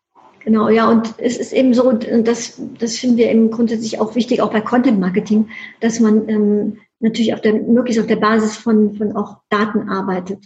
Genau, 0.43 0.67
ja, 0.67 0.89
und 0.89 1.13
es 1.19 1.37
ist 1.37 1.53
eben 1.53 1.73
so, 1.73 1.93
das, 1.93 2.61
das 2.77 2.97
finden 2.97 3.17
wir 3.17 3.31
eben 3.31 3.49
grundsätzlich 3.49 3.99
auch 3.99 4.15
wichtig, 4.15 4.41
auch 4.41 4.51
bei 4.51 4.59
Content 4.59 4.99
Marketing, 4.99 5.49
dass 5.79 6.01
man 6.01 6.27
ähm, 6.27 6.77
natürlich 6.99 7.33
auf 7.33 7.39
der, 7.39 7.53
möglichst 7.53 8.01
auf 8.01 8.07
der 8.07 8.17
Basis 8.17 8.57
von, 8.57 8.93
von 8.95 9.13
auch 9.13 9.37
Daten 9.49 9.89
arbeitet. 9.89 10.45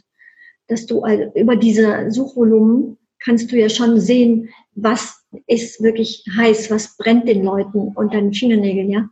Dass 0.67 0.85
du 0.85 1.01
also 1.01 1.31
über 1.33 1.55
diese 1.55 2.11
Suchvolumen 2.11 2.97
kannst 3.19 3.51
du 3.51 3.57
ja 3.57 3.69
schon 3.69 3.99
sehen, 3.99 4.49
was 4.75 5.16
ist 5.45 5.81
wirklich 5.81 6.25
heiß, 6.35 6.71
was 6.71 6.97
brennt 6.97 7.27
den 7.27 7.43
Leuten 7.43 7.89
unter 7.95 8.19
den 8.19 8.33
Fingernägeln, 8.33 8.89
ja. 8.89 9.09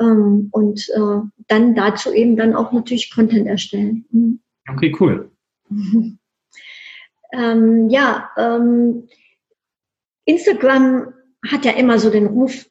Ähm, 0.00 0.48
und 0.52 0.88
äh, 0.90 1.20
dann 1.48 1.74
dazu 1.74 2.12
eben 2.12 2.36
dann 2.36 2.54
auch 2.54 2.72
natürlich 2.72 3.12
Content 3.14 3.46
erstellen. 3.46 4.06
Mhm. 4.10 4.40
Okay, 4.70 4.94
cool. 4.98 5.30
ähm, 7.32 7.88
ja, 7.88 8.30
ähm, 8.36 9.08
Instagram 10.24 11.12
hat 11.46 11.64
ja 11.64 11.72
immer 11.72 11.98
so 11.98 12.10
den 12.10 12.26
Ruf 12.26 12.66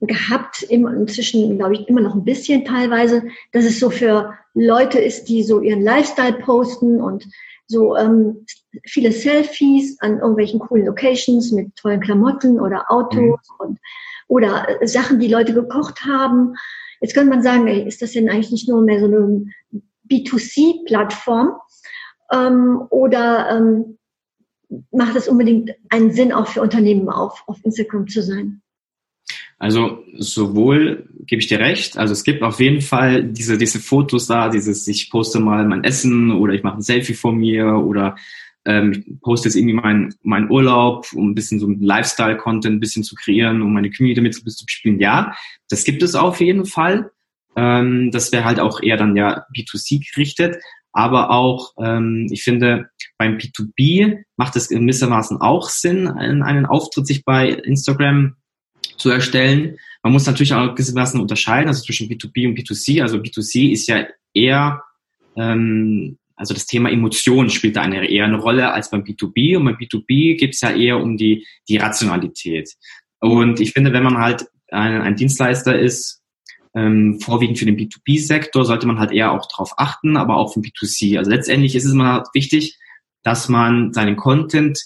gehabt, 0.00 0.62
inzwischen 0.62 1.58
glaube 1.58 1.74
ich 1.74 1.88
immer 1.88 2.00
noch 2.00 2.14
ein 2.14 2.24
bisschen 2.24 2.64
teilweise, 2.64 3.24
dass 3.50 3.64
es 3.64 3.80
so 3.80 3.90
für 3.90 4.34
Leute 4.54 5.00
ist, 5.00 5.24
die 5.24 5.42
so 5.42 5.60
ihren 5.60 5.82
Lifestyle 5.82 6.34
posten 6.34 7.00
und 7.00 7.26
so 7.66 7.96
ähm, 7.96 8.44
viele 8.84 9.12
Selfies 9.12 10.00
an 10.00 10.18
irgendwelchen 10.18 10.60
coolen 10.60 10.86
Locations 10.86 11.52
mit 11.52 11.74
tollen 11.76 12.00
Klamotten 12.00 12.60
oder 12.60 12.90
Autos 12.90 13.16
mhm. 13.18 13.36
und 13.58 13.78
oder 14.28 14.80
äh, 14.80 14.86
Sachen, 14.86 15.18
die 15.18 15.28
Leute 15.28 15.52
gekocht 15.52 16.04
haben. 16.04 16.54
Jetzt 17.00 17.14
könnte 17.14 17.30
man 17.30 17.42
sagen, 17.42 17.66
ey, 17.66 17.86
ist 17.86 18.00
das 18.00 18.12
denn 18.12 18.30
eigentlich 18.30 18.52
nicht 18.52 18.68
nur 18.68 18.82
mehr 18.82 19.00
so 19.00 19.06
eine 19.06 19.44
B2C-Plattform? 20.10 21.52
Ähm, 22.32 22.82
oder 22.90 23.50
ähm, 23.50 23.98
macht 24.90 25.16
es 25.16 25.28
unbedingt 25.28 25.72
einen 25.90 26.12
Sinn, 26.12 26.32
auch 26.32 26.46
für 26.46 26.62
Unternehmen 26.62 27.08
auf, 27.08 27.44
auf 27.46 27.58
Instagram 27.64 28.08
zu 28.08 28.22
sein? 28.22 28.61
Also 29.62 30.02
sowohl 30.18 31.08
gebe 31.24 31.40
ich 31.40 31.46
dir 31.46 31.60
recht, 31.60 31.96
also 31.96 32.10
es 32.10 32.24
gibt 32.24 32.42
auf 32.42 32.58
jeden 32.58 32.80
Fall 32.80 33.22
diese, 33.22 33.56
diese 33.56 33.78
Fotos 33.78 34.26
da, 34.26 34.48
dieses, 34.48 34.88
ich 34.88 35.08
poste 35.08 35.38
mal 35.38 35.64
mein 35.68 35.84
Essen 35.84 36.32
oder 36.32 36.52
ich 36.52 36.64
mache 36.64 36.78
ein 36.78 36.82
Selfie 36.82 37.14
von 37.14 37.36
mir 37.36 37.76
oder 37.76 38.16
ähm, 38.64 38.90
ich 38.90 39.20
poste 39.20 39.46
jetzt 39.46 39.54
irgendwie 39.54 39.76
meinen 39.76 40.14
mein 40.24 40.50
Urlaub, 40.50 41.06
um 41.12 41.30
ein 41.30 41.36
bisschen 41.36 41.60
so 41.60 41.68
Lifestyle-Content 41.68 42.74
ein 42.74 42.80
bisschen 42.80 43.04
zu 43.04 43.14
kreieren, 43.14 43.62
um 43.62 43.72
meine 43.72 43.92
Community 43.92 44.16
damit 44.16 44.34
zu 44.34 44.64
bespielen. 44.64 44.98
Ja, 44.98 45.32
das 45.70 45.84
gibt 45.84 46.02
es 46.02 46.16
auf 46.16 46.40
jeden 46.40 46.66
Fall. 46.66 47.12
Ähm, 47.54 48.10
das 48.10 48.32
wäre 48.32 48.44
halt 48.44 48.58
auch 48.58 48.82
eher 48.82 48.96
dann 48.96 49.14
ja 49.14 49.44
B2C 49.56 50.10
gerichtet. 50.12 50.56
Aber 50.90 51.30
auch, 51.30 51.74
ähm, 51.80 52.26
ich 52.32 52.42
finde, 52.42 52.90
beim 53.16 53.36
B2B 53.36 54.24
macht 54.36 54.56
es 54.56 54.70
gewissermaßen 54.70 55.40
auch 55.40 55.68
Sinn, 55.68 56.08
einen, 56.08 56.42
einen 56.42 56.66
Auftritt 56.66 57.06
sich 57.06 57.24
bei 57.24 57.48
Instagram 57.48 58.34
zu 58.96 59.10
erstellen. 59.10 59.78
Man 60.02 60.12
muss 60.12 60.26
natürlich 60.26 60.54
auch 60.54 60.74
gewissermaßen 60.74 61.20
unterscheiden, 61.20 61.68
also 61.68 61.82
zwischen 61.84 62.08
B2B 62.08 62.48
und 62.48 62.58
B2C. 62.58 63.02
Also 63.02 63.18
B2C 63.18 63.72
ist 63.72 63.88
ja 63.88 64.06
eher 64.34 64.82
ähm, 65.36 66.18
also 66.42 66.54
das 66.54 66.66
Thema 66.66 66.90
Emotionen 66.90 67.50
spielt 67.50 67.76
da 67.76 67.82
eine, 67.82 68.10
eher 68.10 68.24
eine 68.24 68.38
Rolle 68.38 68.72
als 68.72 68.90
beim 68.90 69.04
B2B. 69.04 69.56
Und 69.56 69.64
beim 69.64 69.76
B2B 69.76 70.36
geht 70.38 70.54
es 70.54 70.60
ja 70.60 70.74
eher 70.74 70.98
um 70.98 71.16
die, 71.16 71.46
die 71.68 71.76
Rationalität. 71.76 72.68
Und 73.20 73.60
ich 73.60 73.72
finde, 73.72 73.92
wenn 73.92 74.02
man 74.02 74.18
halt 74.18 74.46
ein, 74.72 75.02
ein 75.02 75.14
Dienstleister 75.14 75.78
ist, 75.78 76.20
ähm, 76.74 77.20
vorwiegend 77.20 77.60
für 77.60 77.66
den 77.66 77.76
B2B-Sektor, 77.76 78.64
sollte 78.64 78.88
man 78.88 78.98
halt 78.98 79.12
eher 79.12 79.30
auch 79.30 79.46
darauf 79.46 79.74
achten, 79.76 80.16
aber 80.16 80.36
auch 80.36 80.52
für 80.52 80.60
B2C. 80.60 81.18
Also 81.18 81.30
letztendlich 81.30 81.76
ist 81.76 81.84
es 81.84 81.92
immer 81.92 82.24
wichtig, 82.34 82.76
dass 83.22 83.48
man 83.48 83.92
seinen 83.92 84.16
Content 84.16 84.80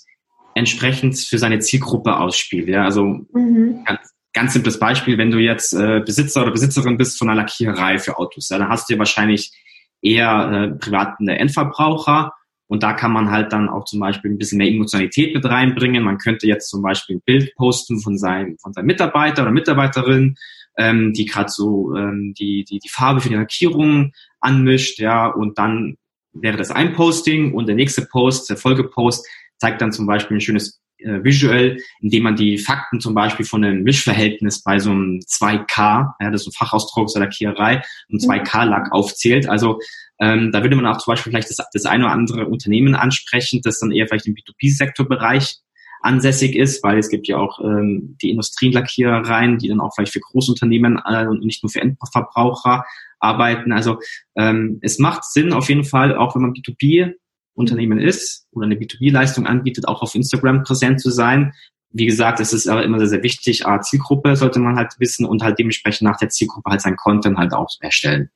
entsprechend 0.57 1.19
für 1.19 1.39
seine 1.39 1.59
Zielgruppe 1.59 2.19
ausspielt. 2.19 2.69
Ja, 2.69 2.85
also 2.85 3.05
mhm. 3.05 3.85
ganz, 3.85 4.01
ganz 4.33 4.53
simples 4.55 4.79
Beispiel, 4.79 5.19
wenn 5.19 5.31
du 5.31 5.39
jetzt 5.39 5.75
äh, 5.75 6.01
Besitzer 6.01 6.43
oder 6.43 6.51
Besitzerin 6.51 6.97
bist 6.97 7.19
von 7.19 7.29
einer 7.29 7.43
Lackiererei 7.43 7.99
für 7.99 8.19
Autos, 8.19 8.49
ja, 8.49 8.59
dann 8.59 8.71
hast 8.71 8.89
du 8.89 8.95
ja 8.95 8.99
wahrscheinlich 8.99 9.53
eher 10.01 10.51
äh, 10.51 10.79
privaten 10.79 11.29
Endverbraucher. 11.29 12.33
Und 12.69 12.83
da 12.83 12.95
kann 12.95 13.13
man 13.13 13.31
halt 13.31 13.53
dann 13.53 13.69
auch 13.69 13.85
zum 13.85 14.01
Beispiel 14.01 14.31
ein 14.31 14.39
bisschen 14.39 14.59
mehr 14.59 14.69
Emotionalität 14.69 15.35
mit 15.35 15.45
reinbringen. 15.45 16.03
Man 16.03 16.19
könnte 16.19 16.47
jetzt 16.47 16.71
zum 16.71 16.83
Beispiel 16.83 17.17
ein 17.17 17.23
Bild 17.25 17.55
posten 17.55 18.01
von 18.01 18.17
seinem, 18.17 18.57
von 18.59 18.73
seinem 18.73 18.87
Mitarbeiter 18.87 19.43
oder 19.43 19.53
Mitarbeiterin, 19.53 20.37
ähm, 20.79 21.13
die 21.13 21.27
gerade 21.27 21.51
so 21.51 21.95
ähm, 21.95 22.33
die, 22.37 22.65
die, 22.65 22.79
die 22.79 22.89
Farbe 22.89 23.21
für 23.21 23.29
die 23.29 23.35
Lackierung 23.35 24.13
anmischt, 24.41 24.99
ja, 24.99 25.27
und 25.27 25.59
dann 25.59 25.97
wäre 26.33 26.57
das 26.57 26.71
ein 26.71 26.95
Posting 26.95 27.55
und 27.55 27.67
der 27.67 27.77
nächste 27.77 28.03
Post, 28.03 28.51
der 28.51 28.57
Folgepost, 28.57 29.27
zeigt 29.59 29.81
dann 29.81 29.93
zum 29.93 30.07
Beispiel 30.07 30.37
ein 30.37 30.41
schönes 30.41 30.81
äh, 30.99 31.23
visuell, 31.23 31.79
indem 32.01 32.23
man 32.23 32.37
die 32.37 32.59
Fakten 32.59 33.01
zum 33.01 33.15
Beispiel 33.15 33.45
von 33.45 33.65
einem 33.65 33.83
Mischverhältnis 33.83 34.63
bei 34.63 34.79
so 34.79 34.91
einem 34.91 35.21
2K, 35.21 36.13
ja, 36.21 36.31
das 36.31 36.43
ist 36.43 36.49
ein 36.49 36.53
Fachausdruck 36.53 37.05
aus 37.05 37.13
der 37.13 37.23
Lackiererei, 37.23 37.83
um 38.09 38.19
2K-Lack 38.19 38.93
aufzählt. 38.93 39.49
Also 39.49 39.79
ähm, 40.21 40.53
da 40.53 40.63
würde 40.63 40.77
man 40.77 40.87
auch 40.87 40.99
zum 40.99 41.13
Beispiel 41.13 41.33
vielleicht 41.33 41.51
das, 41.51 41.59
das 41.73 41.85
eine 41.85 42.05
oder 42.05 42.15
andere 42.15 42.47
Unternehmen 42.47 42.95
ansprechen, 42.95 43.61
das 43.63 43.79
dann 43.79 43.93
eher 43.93 44.07
vielleicht 44.09 44.27
im 44.27 44.35
B2B-Sektorbereich 44.35 45.57
ansässig 46.01 46.57
ist, 46.57 46.83
weil 46.83 46.99
es 46.99 47.09
gibt 47.09 47.29
ja 47.29 47.37
auch 47.37 47.59
ähm, 47.61 48.17
die 48.23 48.31
Industrielackierereien, 48.31 49.59
die 49.59 49.69
dann 49.69 49.81
auch 49.81 49.95
vielleicht 49.95 50.13
für 50.13 50.21
Großunternehmen 50.21 51.01
äh, 51.05 51.27
und 51.27 51.45
nicht 51.45 51.63
nur 51.63 51.71
für 51.71 51.81
Endverbraucher 51.81 52.85
arbeiten. 53.19 53.73
Also 53.73 53.99
ähm, 54.37 54.79
es 54.83 54.99
macht 54.99 55.25
Sinn 55.25 55.53
auf 55.53 55.69
jeden 55.69 55.85
Fall, 55.85 56.17
auch 56.17 56.35
wenn 56.35 56.43
man 56.43 56.53
B2B 56.53 57.15
Unternehmen 57.57 57.99
ist 57.99 58.47
oder 58.53 58.67
eine 58.67 58.77
B2B-Leistung 58.77 59.47
anbietet, 59.47 59.89
auch 59.89 60.03
auf 60.03 60.15
Instagram 60.15 60.63
präsent 60.63 61.01
zu 61.01 61.11
sein. 61.11 61.53
Wie 61.91 62.07
gesagt, 62.07 62.41
es 62.41 62.53
ist 62.53 62.69
aber 62.69 62.85
immer 62.85 62.99
sehr, 62.99 63.09
sehr 63.09 63.23
wichtig, 63.23 63.65
Zielgruppe 63.83 64.37
sollte 64.37 64.61
man 64.61 64.77
halt 64.77 64.95
wissen 64.99 65.25
und 65.25 65.43
halt 65.43 65.59
dementsprechend 65.59 66.09
nach 66.09 66.19
der 66.19 66.29
Zielgruppe 66.29 66.71
halt 66.71 66.83
sein 66.83 66.97
Content 66.97 67.39
halt 67.39 67.53
auch 67.53 67.71
erstellen. 67.81 68.31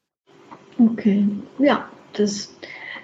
Okay, 0.78 1.26
ja, 1.58 1.88
das, 2.14 2.56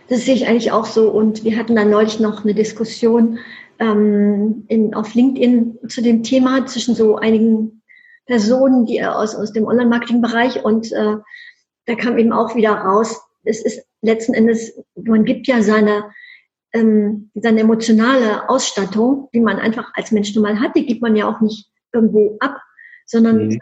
das 0.08 0.24
sehe 0.24 0.34
ich 0.34 0.46
eigentlich 0.46 0.72
auch 0.72 0.86
so. 0.86 1.10
Und 1.10 1.44
wir 1.44 1.58
hatten 1.58 1.76
dann 1.76 1.90
neulich 1.90 2.20
noch 2.20 2.44
eine 2.44 2.54
Diskussion 2.54 3.38
ähm, 3.78 4.64
in, 4.68 4.94
auf 4.94 5.14
LinkedIn 5.14 5.78
zu 5.88 6.00
dem 6.00 6.22
Thema 6.22 6.64
zwischen 6.66 6.94
so 6.94 7.16
einigen 7.16 7.82
Personen, 8.24 8.86
die 8.86 9.04
aus, 9.04 9.34
aus 9.34 9.52
dem 9.52 9.66
Online-Marketing-Bereich 9.66 10.64
und 10.64 10.90
äh, 10.92 11.16
da 11.86 11.94
kam 11.94 12.18
eben 12.18 12.32
auch 12.32 12.56
wieder 12.56 12.72
raus, 12.72 13.20
es 13.44 13.64
ist 13.64 13.85
letzten 14.02 14.34
Endes, 14.34 14.78
man 14.94 15.24
gibt 15.24 15.46
ja 15.46 15.62
seine, 15.62 16.10
ähm, 16.72 17.30
seine 17.34 17.60
emotionale 17.60 18.48
Ausstattung, 18.48 19.28
die 19.32 19.40
man 19.40 19.58
einfach 19.58 19.92
als 19.94 20.12
Mensch 20.12 20.34
normal 20.34 20.60
hat, 20.60 20.76
die 20.76 20.86
gibt 20.86 21.02
man 21.02 21.16
ja 21.16 21.28
auch 21.28 21.40
nicht 21.40 21.68
irgendwo 21.92 22.36
ab, 22.40 22.60
sondern 23.06 23.48
mhm. 23.48 23.58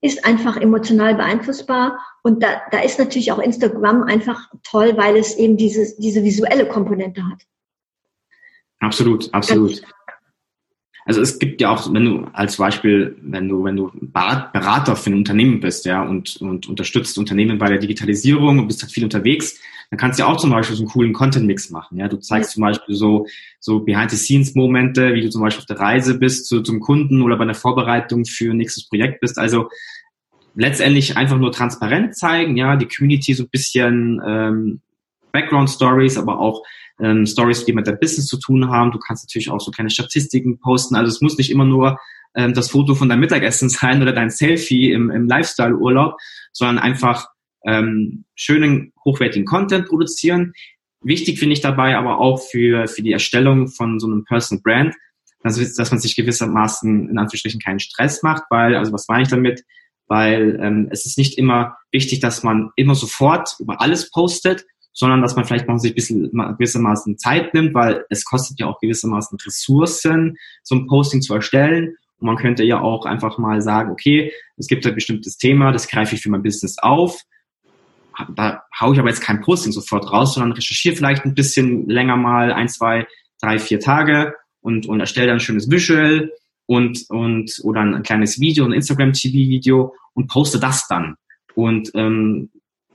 ist 0.00 0.24
einfach 0.24 0.56
emotional 0.56 1.14
beeinflussbar. 1.14 1.98
Und 2.22 2.42
da, 2.42 2.62
da 2.70 2.80
ist 2.80 2.98
natürlich 2.98 3.32
auch 3.32 3.38
Instagram 3.38 4.04
einfach 4.04 4.50
toll, 4.62 4.96
weil 4.96 5.16
es 5.16 5.36
eben 5.36 5.56
dieses, 5.56 5.96
diese 5.96 6.22
visuelle 6.22 6.66
Komponente 6.66 7.22
hat. 7.28 7.42
Absolut, 8.78 9.32
absolut. 9.32 9.82
Also 11.04 11.20
es 11.20 11.38
gibt 11.38 11.60
ja 11.60 11.70
auch, 11.70 11.92
wenn 11.92 12.04
du 12.04 12.26
als 12.32 12.56
Beispiel, 12.56 13.16
wenn 13.22 13.48
du, 13.48 13.64
wenn 13.64 13.76
du 13.76 13.90
Berater 14.00 14.94
für 14.94 15.10
ein 15.10 15.16
Unternehmen 15.16 15.60
bist, 15.60 15.84
ja, 15.84 16.02
und, 16.02 16.36
und 16.36 16.68
unterstützt 16.68 17.18
Unternehmen 17.18 17.58
bei 17.58 17.68
der 17.68 17.78
Digitalisierung 17.78 18.60
und 18.60 18.68
bist 18.68 18.82
halt 18.82 18.92
viel 18.92 19.04
unterwegs, 19.04 19.60
dann 19.90 19.98
kannst 19.98 20.18
du 20.18 20.22
ja 20.22 20.28
auch 20.28 20.38
zum 20.38 20.50
Beispiel 20.50 20.76
so 20.76 20.84
einen 20.84 20.90
coolen 20.90 21.12
Content-Mix 21.12 21.70
machen. 21.70 21.98
Ja, 21.98 22.08
du 22.08 22.16
zeigst 22.16 22.52
zum 22.52 22.62
Beispiel 22.62 22.94
so, 22.94 23.26
so 23.60 23.80
Behind-the-Scenes-Momente, 23.80 25.12
wie 25.12 25.20
du 25.22 25.28
zum 25.28 25.42
Beispiel 25.42 25.60
auf 25.60 25.66
der 25.66 25.80
Reise 25.80 26.18
bist 26.18 26.46
zu, 26.46 26.62
zum 26.62 26.80
Kunden 26.80 27.20
oder 27.20 27.36
bei 27.36 27.44
der 27.44 27.54
Vorbereitung 27.54 28.24
für 28.24 28.52
ein 28.52 28.56
nächstes 28.56 28.88
Projekt 28.88 29.20
bist. 29.20 29.38
Also 29.38 29.68
letztendlich 30.54 31.16
einfach 31.16 31.38
nur 31.38 31.52
transparent 31.52 32.16
zeigen, 32.16 32.56
ja, 32.56 32.76
die 32.76 32.86
Community 32.86 33.34
so 33.34 33.42
ein 33.42 33.50
bisschen 33.50 34.20
ähm, 34.26 34.80
Background 35.32 35.68
Stories, 35.68 36.16
aber 36.16 36.38
auch 36.38 36.62
ähm, 37.02 37.26
Stories, 37.26 37.64
die 37.64 37.72
mit 37.72 37.86
der 37.86 37.92
Business 37.92 38.26
zu 38.26 38.38
tun 38.38 38.70
haben. 38.70 38.92
Du 38.92 38.98
kannst 38.98 39.24
natürlich 39.24 39.50
auch 39.50 39.60
so 39.60 39.70
kleine 39.70 39.90
Statistiken 39.90 40.58
posten. 40.60 40.94
Also 40.94 41.08
es 41.08 41.20
muss 41.20 41.36
nicht 41.36 41.50
immer 41.50 41.64
nur 41.64 41.98
ähm, 42.34 42.54
das 42.54 42.70
Foto 42.70 42.94
von 42.94 43.08
deinem 43.08 43.20
Mittagessen 43.20 43.68
sein 43.68 44.00
oder 44.00 44.12
dein 44.12 44.30
Selfie 44.30 44.92
im, 44.92 45.10
im 45.10 45.26
Lifestyle-Urlaub, 45.26 46.16
sondern 46.52 46.78
einfach 46.78 47.26
ähm, 47.66 48.24
schönen, 48.34 48.92
hochwertigen 49.04 49.46
Content 49.46 49.88
produzieren. 49.88 50.52
Wichtig 51.02 51.38
finde 51.38 51.54
ich 51.54 51.60
dabei 51.60 51.96
aber 51.96 52.18
auch 52.18 52.40
für, 52.40 52.86
für 52.86 53.02
die 53.02 53.12
Erstellung 53.12 53.68
von 53.68 53.98
so 53.98 54.06
einem 54.06 54.24
Personal 54.24 54.62
Brand, 54.62 54.94
dass, 55.42 55.74
dass 55.74 55.90
man 55.90 56.00
sich 56.00 56.14
gewissermaßen 56.14 57.08
in 57.08 57.18
Anführungsstrichen 57.18 57.60
keinen 57.60 57.80
Stress 57.80 58.22
macht, 58.22 58.44
weil, 58.50 58.76
also 58.76 58.92
was 58.92 59.08
meine 59.08 59.24
ich 59.24 59.28
damit? 59.28 59.64
Weil 60.06 60.60
ähm, 60.62 60.88
es 60.90 61.06
ist 61.06 61.18
nicht 61.18 61.38
immer 61.38 61.76
wichtig, 61.90 62.20
dass 62.20 62.42
man 62.42 62.70
immer 62.76 62.94
sofort 62.94 63.56
über 63.58 63.80
alles 63.80 64.10
postet, 64.10 64.64
sondern 64.92 65.22
dass 65.22 65.36
man 65.36 65.44
vielleicht 65.44 65.68
noch 65.68 65.78
sich 65.78 65.92
ein 65.92 65.94
bisschen 65.94 66.30
gewissermaßen 66.30 67.18
Zeit 67.18 67.54
nimmt, 67.54 67.74
weil 67.74 68.04
es 68.10 68.24
kostet 68.24 68.60
ja 68.60 68.66
auch 68.66 68.78
gewissermaßen 68.80 69.38
Ressourcen, 69.44 70.36
so 70.62 70.74
ein 70.74 70.86
Posting 70.86 71.22
zu 71.22 71.34
erstellen. 71.34 71.96
Und 72.18 72.26
man 72.26 72.36
könnte 72.36 72.62
ja 72.62 72.80
auch 72.80 73.04
einfach 73.06 73.38
mal 73.38 73.60
sagen, 73.62 73.90
okay, 73.90 74.32
es 74.56 74.66
gibt 74.66 74.86
ein 74.86 74.94
bestimmtes 74.94 75.38
Thema, 75.38 75.72
das 75.72 75.88
greife 75.88 76.14
ich 76.14 76.22
für 76.22 76.30
mein 76.30 76.42
Business 76.42 76.78
auf. 76.78 77.20
Da 78.34 78.62
haue 78.78 78.92
ich 78.92 79.00
aber 79.00 79.08
jetzt 79.08 79.22
kein 79.22 79.40
Posting 79.40 79.72
sofort 79.72 80.12
raus, 80.12 80.34
sondern 80.34 80.52
recherchiere 80.52 80.94
vielleicht 80.94 81.24
ein 81.24 81.34
bisschen 81.34 81.88
länger 81.88 82.16
mal, 82.16 82.52
ein, 82.52 82.68
zwei, 82.68 83.06
drei, 83.40 83.58
vier 83.58 83.80
Tage 83.80 84.34
und, 84.60 84.86
und 84.86 85.00
erstelle 85.00 85.28
dann 85.28 85.36
ein 85.36 85.40
schönes 85.40 85.70
Visual 85.70 86.30
und, 86.66 87.06
und 87.08 87.60
oder 87.64 87.80
ein 87.80 88.02
kleines 88.02 88.38
Video, 88.38 88.64
ein 88.64 88.72
Instagram-TV-Video 88.72 89.94
und 90.14 90.28
poste 90.28 90.60
das 90.60 90.86
dann. 90.88 91.16
Und 91.54 91.90
ähm, 91.94 92.50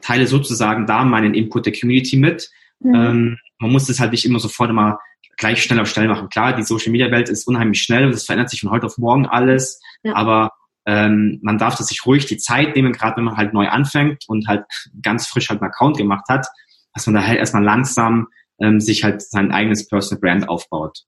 teile 0.07 0.25
sozusagen 0.25 0.85
da 0.85 1.03
meinen 1.03 1.33
Input 1.33 1.65
der 1.65 1.73
Community 1.77 2.15
mit. 2.17 2.49
Mhm. 2.79 2.95
Ähm, 2.95 3.37
man 3.59 3.71
muss 3.71 3.87
das 3.87 3.99
halt 3.99 4.11
nicht 4.11 4.25
immer 4.25 4.39
sofort 4.39 4.69
immer 4.69 4.99
gleich 5.35 5.61
schnell 5.61 5.79
auf 5.79 5.89
schnell 5.89 6.07
machen. 6.07 6.29
Klar, 6.29 6.55
die 6.55 6.63
Social 6.63 6.91
Media 6.91 7.11
Welt 7.11 7.29
ist 7.29 7.47
unheimlich 7.47 7.81
schnell 7.81 8.05
und 8.05 8.13
es 8.13 8.25
verändert 8.25 8.49
sich 8.49 8.61
von 8.61 8.71
heute 8.71 8.85
auf 8.85 8.97
morgen 8.97 9.25
alles, 9.27 9.81
ja. 10.03 10.15
aber 10.15 10.51
ähm, 10.85 11.39
man 11.43 11.57
darf 11.57 11.75
das 11.75 11.87
sich 11.87 12.05
ruhig 12.05 12.25
die 12.25 12.37
Zeit 12.37 12.75
nehmen, 12.75 12.93
gerade 12.93 13.17
wenn 13.17 13.25
man 13.25 13.37
halt 13.37 13.53
neu 13.53 13.67
anfängt 13.67 14.23
und 14.27 14.47
halt 14.47 14.63
ganz 15.01 15.27
frisch 15.27 15.49
halt 15.49 15.61
einen 15.61 15.69
Account 15.69 15.97
gemacht 15.97 16.25
hat, 16.29 16.47
dass 16.93 17.05
man 17.05 17.15
da 17.15 17.27
halt 17.27 17.37
erstmal 17.37 17.63
langsam 17.63 18.27
ähm, 18.59 18.79
sich 18.79 19.03
halt 19.03 19.21
sein 19.21 19.51
eigenes 19.51 19.87
Personal 19.87 20.21
Brand 20.21 20.49
aufbaut. 20.49 21.03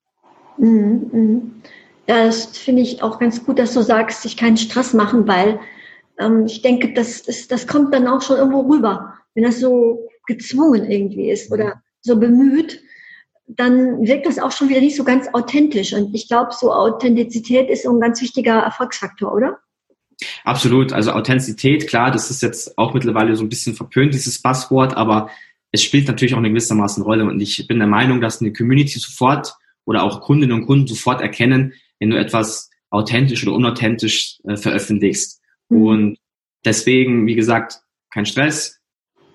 Mhm, 0.58 1.10
mhm. 1.12 1.62
Ja, 2.08 2.26
das 2.26 2.58
finde 2.58 2.82
ich 2.82 3.02
auch 3.02 3.20
ganz 3.20 3.46
gut, 3.46 3.58
dass 3.58 3.74
du 3.74 3.82
sagst, 3.82 4.24
sich 4.24 4.36
keinen 4.36 4.58
Stress 4.58 4.94
machen, 4.94 5.28
weil 5.28 5.60
ähm, 6.20 6.46
ich 6.46 6.62
denke, 6.62 6.94
das, 6.94 7.22
ist, 7.22 7.52
das 7.52 7.68
kommt 7.68 7.94
dann 7.94 8.08
auch 8.08 8.22
schon 8.22 8.38
irgendwo 8.38 8.62
rüber. 8.62 9.16
Wenn 9.34 9.44
das 9.44 9.60
so 9.60 10.08
gezwungen 10.28 10.90
irgendwie 10.90 11.32
ist 11.32 11.52
oder 11.52 11.82
so 12.02 12.20
bemüht, 12.20 12.82
dann 13.48 14.06
wirkt 14.06 14.28
das 14.28 14.38
auch 14.38 14.52
schon 14.52 14.70
wieder 14.70 14.82
nicht 14.82 14.96
so 14.96 15.04
ganz 15.04 15.28
authentisch. 15.34 15.94
Und 15.94 16.14
ich 16.14 16.28
glaube, 16.28 16.52
so 16.52 16.72
Authentizität 16.72 17.70
ist 17.70 17.84
so 17.84 17.92
ein 17.92 18.00
ganz 18.00 18.22
wichtiger 18.22 18.60
Erfolgsfaktor, 18.60 19.34
oder? 19.34 19.58
Absolut. 20.44 20.94
Also 20.94 21.12
Authentizität, 21.12 21.88
klar, 21.88 22.12
das 22.12 22.30
ist 22.30 22.44
jetzt 22.44 22.78
auch 22.78 22.94
mittlerweile 22.94 23.36
so 23.36 23.44
ein 23.44 23.50
bisschen 23.50 23.74
verpönt, 23.74 24.14
dieses 24.14 24.42
Passwort, 24.42 24.96
aber 24.96 25.30
es 25.72 25.82
spielt 25.82 26.08
natürlich 26.08 26.34
auch 26.34 26.40
eine 26.40 26.50
gewissermaßen 26.50 27.04
Rolle. 27.04 27.26
Und 27.26 27.40
ich 27.42 27.66
bin 27.68 27.80
der 27.80 27.88
Meinung, 27.88 28.22
dass 28.22 28.42
eine 28.42 28.54
Community 28.54 29.00
sofort 29.00 29.56
oder 29.86 30.04
auch 30.04 30.22
Kundinnen 30.22 30.60
und 30.60 30.68
Kunden 30.68 30.88
sofort 30.88 31.22
erkennen, 31.22 31.74
wenn 32.00 32.12
du 32.12 32.20
etwas 32.20 32.70
authentisch 32.92 33.46
oder 33.46 33.56
unauthentisch 33.56 34.40
äh, 34.48 34.58
veröffentlichst. 34.58 35.39
Mhm. 35.70 35.82
Und 35.82 36.18
deswegen, 36.66 37.26
wie 37.28 37.36
gesagt, 37.36 37.82
kein 38.12 38.26
Stress. 38.26 38.80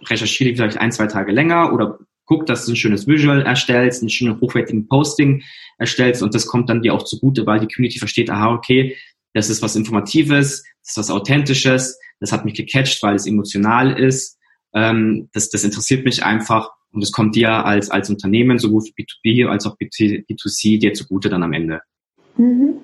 Recherchiere 0.06 0.54
vielleicht 0.54 0.78
ein, 0.78 0.92
zwei 0.92 1.06
Tage 1.06 1.32
länger 1.32 1.72
oder 1.72 1.98
guck, 2.26 2.46
dass 2.46 2.66
du 2.66 2.72
ein 2.72 2.76
schönes 2.76 3.06
Visual 3.06 3.42
erstellst, 3.42 4.02
einen 4.02 4.10
schönen 4.10 4.40
hochwertigen 4.40 4.88
Posting 4.88 5.42
erstellst 5.78 6.22
und 6.22 6.34
das 6.34 6.46
kommt 6.46 6.68
dann 6.68 6.82
dir 6.82 6.94
auch 6.94 7.04
zugute, 7.04 7.46
weil 7.46 7.60
die 7.60 7.68
Community 7.72 7.98
versteht, 7.98 8.30
aha, 8.30 8.52
okay, 8.54 8.96
das 9.32 9.50
ist 9.50 9.62
was 9.62 9.76
Informatives, 9.76 10.62
das 10.82 10.90
ist 10.90 10.96
was 10.96 11.10
Authentisches, 11.10 11.98
das 12.20 12.32
hat 12.32 12.44
mich 12.44 12.54
gecatcht, 12.54 13.02
weil 13.02 13.14
es 13.14 13.26
emotional 13.26 13.98
ist, 13.98 14.38
ähm, 14.74 15.28
das, 15.32 15.50
das 15.50 15.64
interessiert 15.64 16.04
mich 16.04 16.24
einfach 16.24 16.70
und 16.92 17.02
es 17.02 17.12
kommt 17.12 17.34
dir 17.34 17.50
als, 17.50 17.90
als 17.90 18.08
Unternehmen, 18.08 18.58
sowohl 18.58 18.82
für 18.82 18.92
B2B 18.92 19.46
als 19.46 19.66
auch 19.66 19.76
B2C, 19.76 20.78
dir 20.78 20.94
zugute 20.94 21.28
dann 21.28 21.42
am 21.42 21.52
Ende. 21.52 21.80
Mhm. 22.36 22.80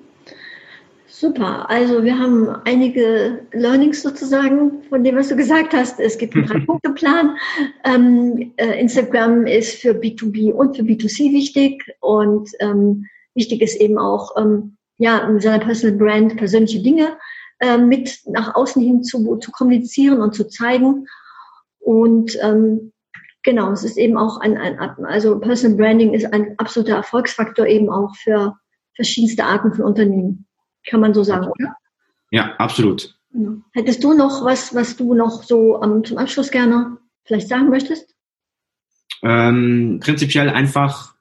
Super. 1.13 1.69
Also 1.69 2.05
wir 2.05 2.17
haben 2.17 2.47
einige 2.63 3.45
Learnings 3.51 4.01
sozusagen 4.01 4.81
von 4.83 5.03
dem, 5.03 5.17
was 5.17 5.27
du 5.27 5.35
gesagt 5.35 5.73
hast. 5.73 5.99
Es 5.99 6.17
gibt 6.17 6.33
einen 6.35 6.45
Drei-Punkte-Plan. 6.47 7.35
Ähm, 7.83 8.53
äh, 8.55 8.79
Instagram 8.79 9.45
ist 9.45 9.81
für 9.81 9.91
B2B 9.91 10.53
und 10.53 10.77
für 10.77 10.83
B2C 10.83 11.33
wichtig 11.33 11.83
und 11.99 12.51
ähm, 12.61 13.07
wichtig 13.35 13.61
ist 13.61 13.75
eben 13.81 13.97
auch, 13.99 14.37
ähm, 14.37 14.77
ja, 14.99 15.17
in 15.27 15.41
seiner 15.41 15.59
Personal 15.59 15.97
Brand 15.97 16.37
persönliche 16.37 16.81
Dinge 16.81 17.17
äh, 17.59 17.77
mit 17.77 18.21
nach 18.27 18.55
außen 18.55 18.81
hin 18.81 19.03
zu, 19.03 19.35
zu 19.35 19.51
kommunizieren 19.51 20.21
und 20.21 20.33
zu 20.33 20.47
zeigen. 20.47 21.07
Und 21.79 22.37
ähm, 22.41 22.93
genau, 23.43 23.73
es 23.73 23.83
ist 23.83 23.97
eben 23.97 24.15
auch 24.15 24.39
ein, 24.39 24.57
ein, 24.57 24.79
also 24.79 25.39
Personal 25.39 25.75
Branding 25.75 26.13
ist 26.13 26.31
ein 26.31 26.57
absoluter 26.57 26.95
Erfolgsfaktor 26.95 27.67
eben 27.67 27.89
auch 27.89 28.15
für 28.15 28.55
verschiedenste 28.95 29.43
Arten 29.43 29.73
von 29.73 29.83
Unternehmen. 29.83 30.47
Kann 30.87 30.99
man 30.99 31.13
so 31.13 31.23
sagen, 31.23 31.47
oder? 31.47 31.75
Ja, 32.31 32.55
absolut. 32.57 33.15
Genau. 33.31 33.61
Hättest 33.73 34.03
du 34.03 34.13
noch 34.13 34.43
was, 34.43 34.75
was 34.75 34.97
du 34.97 35.13
noch 35.13 35.43
so 35.43 35.81
ähm, 35.81 36.03
zum 36.03 36.17
Abschluss 36.17 36.51
gerne 36.51 36.97
vielleicht 37.23 37.47
sagen 37.47 37.69
möchtest? 37.69 38.15
Ähm, 39.23 39.99
prinzipiell 40.03 40.49
einfach, 40.49 41.13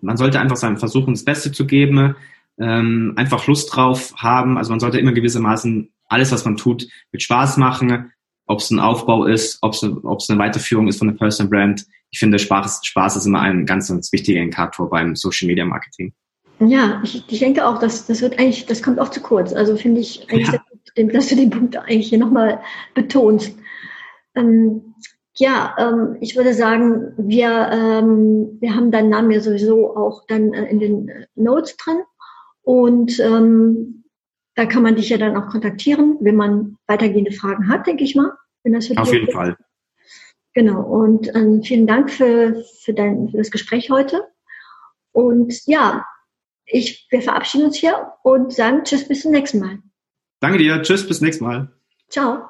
man 0.00 0.16
sollte 0.16 0.40
einfach 0.40 0.56
sein, 0.56 0.76
versuchen, 0.76 1.14
das 1.14 1.24
Beste 1.24 1.52
zu 1.52 1.66
geben, 1.66 2.16
ähm, 2.58 3.14
einfach 3.16 3.46
Lust 3.46 3.74
drauf 3.74 4.14
haben. 4.16 4.58
Also 4.58 4.70
man 4.70 4.80
sollte 4.80 4.98
immer 4.98 5.12
gewissermaßen 5.12 5.92
alles, 6.08 6.32
was 6.32 6.44
man 6.44 6.56
tut, 6.56 6.86
mit 7.12 7.22
Spaß 7.22 7.56
machen, 7.56 8.12
ob 8.46 8.58
es 8.58 8.70
ein 8.70 8.80
Aufbau 8.80 9.24
ist, 9.24 9.58
ob 9.62 9.72
es 9.72 9.82
eine, 9.82 9.96
eine 10.02 10.38
Weiterführung 10.38 10.88
ist 10.88 10.98
von 10.98 11.08
der 11.08 11.16
Personal 11.16 11.50
Brand. 11.50 11.86
Ich 12.10 12.18
finde, 12.18 12.38
Spaß, 12.38 12.80
Spaß 12.84 13.16
ist 13.16 13.26
immer 13.26 13.40
ein 13.40 13.66
ganz, 13.66 13.88
ganz 13.88 14.12
wichtiger 14.12 14.40
Indikator 14.40 14.88
beim 14.88 15.16
Social 15.16 15.46
Media 15.48 15.64
Marketing. 15.64 16.12
Ja, 16.60 17.00
ich, 17.02 17.24
ich 17.28 17.38
denke 17.38 17.66
auch, 17.66 17.78
dass 17.78 18.06
das 18.06 18.22
wird 18.22 18.38
eigentlich, 18.38 18.66
das 18.66 18.82
kommt 18.82 18.98
auch 18.98 19.08
zu 19.08 19.20
kurz. 19.20 19.52
Also 19.52 19.76
finde 19.76 20.00
ich 20.00 20.30
eigentlich, 20.30 20.48
ja. 20.48 20.62
gut, 20.96 21.14
dass 21.14 21.28
du 21.28 21.36
den 21.36 21.50
Punkt 21.50 21.76
eigentlich 21.76 22.08
hier 22.08 22.18
nochmal 22.18 22.60
betonst. 22.94 23.56
Ähm, 24.34 24.94
ja, 25.36 25.74
ähm, 25.78 26.16
ich 26.20 26.36
würde 26.36 26.54
sagen, 26.54 27.12
wir, 27.16 27.70
ähm, 27.72 28.56
wir 28.60 28.74
haben 28.74 28.92
deinen 28.92 29.10
Namen 29.10 29.32
ja 29.32 29.40
sowieso 29.40 29.96
auch 29.96 30.24
dann 30.28 30.52
äh, 30.52 30.66
in 30.66 30.78
den 30.78 31.26
Notes 31.34 31.76
drin. 31.76 31.98
Und 32.62 33.18
ähm, 33.18 34.04
da 34.54 34.66
kann 34.66 34.84
man 34.84 34.94
dich 34.94 35.08
ja 35.08 35.18
dann 35.18 35.36
auch 35.36 35.48
kontaktieren, 35.48 36.16
wenn 36.20 36.36
man 36.36 36.76
weitergehende 36.86 37.32
Fragen 37.32 37.68
hat, 37.68 37.86
denke 37.86 38.04
ich 38.04 38.14
mal. 38.14 38.32
Wenn 38.62 38.74
das 38.74 38.96
Auf 38.96 39.12
jeden 39.12 39.26
ist. 39.26 39.34
Fall. 39.34 39.56
Genau. 40.54 40.82
Und 40.82 41.34
ähm, 41.34 41.62
vielen 41.62 41.88
Dank 41.88 42.10
für, 42.10 42.62
für, 42.82 42.94
dein, 42.94 43.28
für 43.28 43.38
das 43.38 43.50
Gespräch 43.50 43.90
heute. 43.90 44.22
Und 45.12 45.66
ja, 45.66 46.06
ich, 46.66 47.06
wir 47.10 47.22
verabschieden 47.22 47.66
uns 47.66 47.76
hier 47.76 48.12
und 48.22 48.52
sagen 48.52 48.84
Tschüss 48.84 49.06
bis 49.06 49.22
zum 49.22 49.32
nächsten 49.32 49.60
Mal. 49.60 49.78
Danke 50.40 50.58
dir. 50.58 50.82
Tschüss 50.82 51.06
bis 51.06 51.18
zum 51.18 51.26
nächsten 51.26 51.44
Mal. 51.44 51.72
Ciao. 52.08 52.48